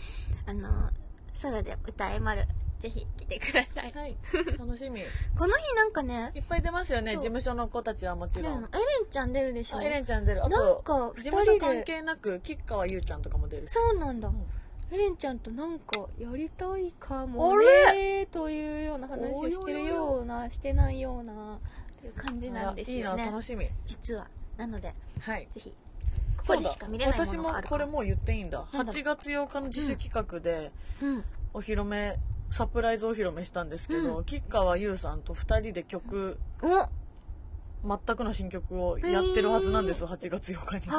[0.47, 0.91] あの、
[1.33, 2.47] ソロで歌えまる。
[2.85, 3.93] ぜひ来てください。
[3.93, 4.15] はい。
[4.61, 5.01] 楽しみ。
[5.01, 5.05] い
[5.39, 7.13] この日なんかね、っぱい出ますよね。
[7.13, 8.71] 事務所の子たちはもちねエレンろん
[9.11, 9.79] ちゃん出るでしょ？
[9.79, 10.45] あエレンちゃん出る。
[10.45, 13.69] あなんとか事務所関係なく吉川優ちゃんとかも出る。
[13.69, 14.47] しそうなんだ、うん。
[14.95, 21.59] エレンちゃんとなんかやりたいかもあねというような話をしてるようなしてないようなっ
[22.03, 23.67] ていう感じなんですよあいいなね楽しみ。
[23.87, 24.29] 実は。
[24.59, 25.49] なのではい。
[25.53, 25.75] ぜひ
[26.37, 28.67] ここでしか見れないも私のがあるもこれもう言っていいんだ。
[28.75, 30.71] なんだ8月8日の自主企画で
[31.01, 31.25] うん。
[31.55, 32.19] お披露目
[32.55, 34.25] サプライズお披露目したんですけど、うん。
[34.25, 36.89] 吉川優さんと2人で曲お。
[37.87, 40.93] 全くの新曲をやってるはずなんですよ、8月8日に。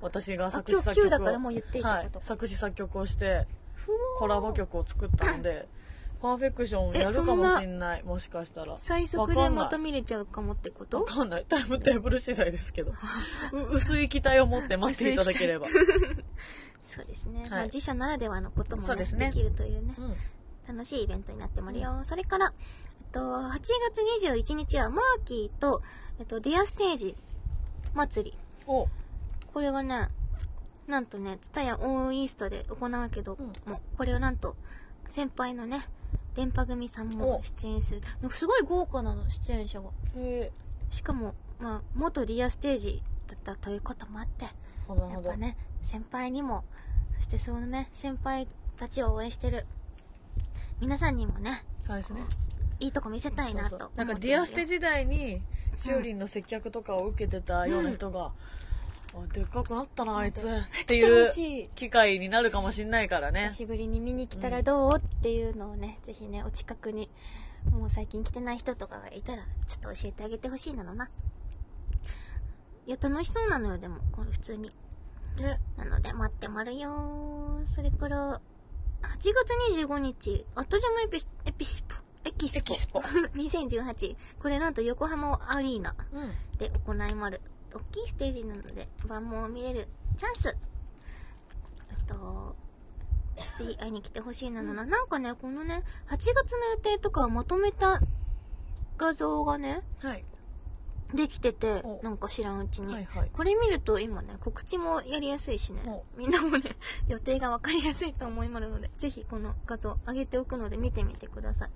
[0.00, 1.82] 私があ作今日9詞作曲をだからもう言ってい
[2.20, 3.46] 作詞作曲をして
[4.18, 5.68] コラボ曲を作ったので
[6.20, 8.02] パーフェクションやるかもしんない。
[8.02, 8.76] もしかしたら。
[8.76, 11.02] 最速でまた見れちゃうかもってこと？
[11.02, 11.46] わかんない。
[11.48, 12.92] タイムテーブル次第ですけど。
[13.52, 15.68] う薄い期待を持って待っていただければ、
[16.88, 17.50] そうですね、い。
[17.50, 19.26] まあ、自社ならではのこともねそうですね。
[19.26, 23.68] できるというねうん、楽しいイベントになってもらうよ、それから、えっと、8月
[24.24, 25.82] 21日はマーキーと、
[26.18, 27.14] えっと、ディアステージ
[27.94, 28.38] 祭り。
[28.66, 28.88] お。
[29.52, 30.08] これがね
[30.86, 33.70] なんとねツタヤオンイーストで行うけど、うん。
[33.70, 34.56] もうこれをなんと
[35.08, 35.86] 先輩のね
[36.34, 37.42] 電波組さんもお。
[37.42, 38.00] 出演する。
[38.22, 39.90] なんかすごい豪華なの出演者が。
[40.16, 40.52] へえ。
[40.90, 44.46] しかも、まあ、元ディアステージだったということもあって
[44.88, 45.10] なるほど。
[45.10, 46.64] やっぱね先輩にも
[47.16, 49.66] そしてそのね先輩たちを応援してる。
[50.80, 52.20] 皆さんにもねそうですね。
[52.80, 55.42] いいとこ見せたいなとなんかディアステ時代に
[55.76, 58.32] 修理の接客とかを受けてたような人が、
[59.14, 60.46] あでっかくなったなあいつ。
[60.46, 63.48] っていう機会になるかもしんないからね。
[63.52, 64.90] 久しぶりに見に来たらどう？
[64.96, 67.10] っていうのをね、ぜひね、お近くに、
[67.72, 71.08] もう最近来てない人とかがいたら、ちょっと教えてあげてほしいなのな。
[72.86, 74.70] いや、楽しそうなのよ、でも、これ普通に。
[75.42, 77.66] ねなので、待ってまるよー。
[77.66, 78.40] それから、
[79.02, 79.32] 8月
[79.76, 82.74] 25日、アットジャムエピスエピスポ、エキスポ。
[82.74, 84.16] エキスポ2018。
[84.40, 87.40] これなんと横浜アリーナうんで行いまる。
[87.74, 90.56] 大きいステージなので、万能を見れるチャンス。
[91.90, 92.56] あと、
[93.56, 94.84] ぜひ会いに来てほしいなのな。
[94.84, 98.00] なんかね、このね、8月の予定とかをまとめた
[98.96, 100.24] 画像がね、はい
[101.14, 102.92] できててお、なんか知らんうちに。
[102.92, 103.30] はいはい。
[103.32, 105.80] これ見ると今ね、告知もやりやすいしね。
[105.86, 106.76] お、みんなもね、
[107.08, 111.70] 予定がわかりやすいと思いまるので、ぜひこの画像上げておくので見てみてください。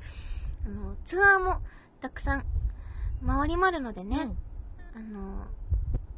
[0.66, 1.62] あの、ツアーも
[2.00, 2.44] たくさん
[3.26, 4.36] 回りまるのでね、
[4.94, 5.46] あの、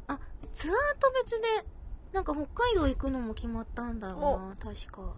[0.07, 0.19] あ、
[0.51, 1.65] ツアーと別で、
[2.11, 5.13] なんか北海道行くのも決まったんだよな、確か。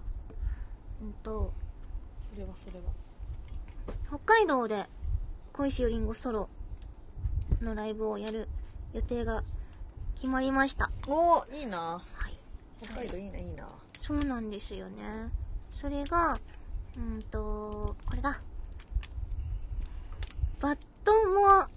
[1.01, 1.51] うんと、
[2.19, 2.85] それはそれは。
[4.07, 4.87] 北海道で
[5.53, 6.49] 恋しおりんごソロ
[7.61, 8.47] のライブをやる
[8.93, 9.43] 予定が
[10.15, 10.91] 決まりました。
[11.07, 12.37] おーいいなはい。
[12.77, 15.03] 北海道いいないいなそうなんですよね。
[15.71, 16.39] それが、
[16.97, 18.41] うんと、これだ。
[20.59, 21.69] バットモア、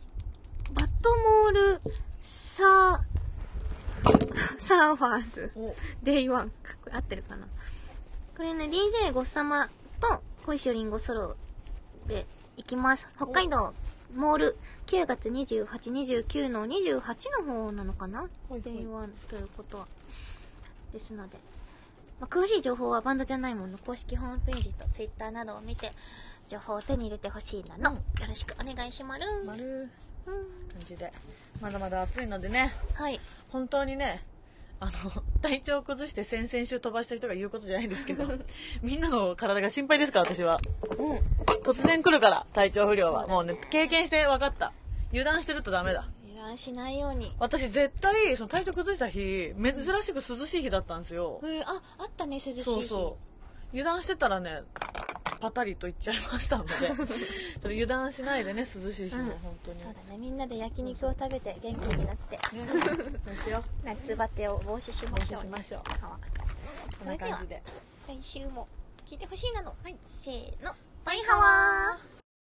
[0.75, 1.81] バットモール
[2.21, 5.53] サー、サーファーズ。
[5.57, 6.49] おデイワン。
[6.83, 7.47] これ合ってるかな
[8.37, 9.69] これね、DJ ごっさま
[10.01, 11.37] と恋しおりんごソロ
[12.07, 12.27] で
[12.57, 13.07] 行きます。
[13.17, 13.75] 北海道
[14.15, 14.57] モール
[14.87, 18.23] 9月28、29の28の方なのかな？
[18.23, 19.87] はいはいデイワンということは。
[20.93, 21.39] ですので。
[22.21, 25.91] まあ、詳しい情報はバンドじゃないもの公式ホームページと Twitter などを見て
[26.49, 27.93] 情報を手に入れてほしいなの。
[27.93, 29.25] うんよろしくお願いします。
[29.47, 29.89] 丸
[30.27, 31.13] うん感じで
[31.63, 33.19] まだまだ暑いのでねはい。
[33.49, 34.23] 本当にね
[34.83, 38.25] あの体調を崩して先々週飛ばした人が言うことじゃないんですけど
[38.83, 40.59] みんなの体が心配ですから私は。
[40.99, 41.17] うん。
[41.63, 44.73] 突然来るから体調不良は、もうね経験して分かった。
[45.11, 46.09] 油断してるとダメだ。
[46.31, 47.35] 油断しないように。
[47.39, 51.41] 私絶対その体調崩した日珍しく涼しい日だったんですよ。
[51.43, 52.65] えー、あ、あったね、涼しい日。
[52.65, 53.30] そうそう
[53.73, 54.63] 油断してたらね
[55.41, 56.97] パタリといっちゃいましたので ちょっ
[57.63, 59.39] と油断しないでね涼しい日もうん。
[59.39, 60.19] 本当に、そうだね。
[60.19, 62.37] みんなで焼肉を食べて元気になって。
[62.37, 62.43] ね
[63.25, 63.87] そうしよう。
[63.87, 66.05] 夏バテを防止しましょう、防止しましょう。
[66.05, 66.31] はい
[66.99, 67.63] こんな感じで。
[68.07, 68.69] 来週も
[69.07, 70.75] 聞いてほしいなの、はい、せーの。
[71.05, 72.20] バイハワー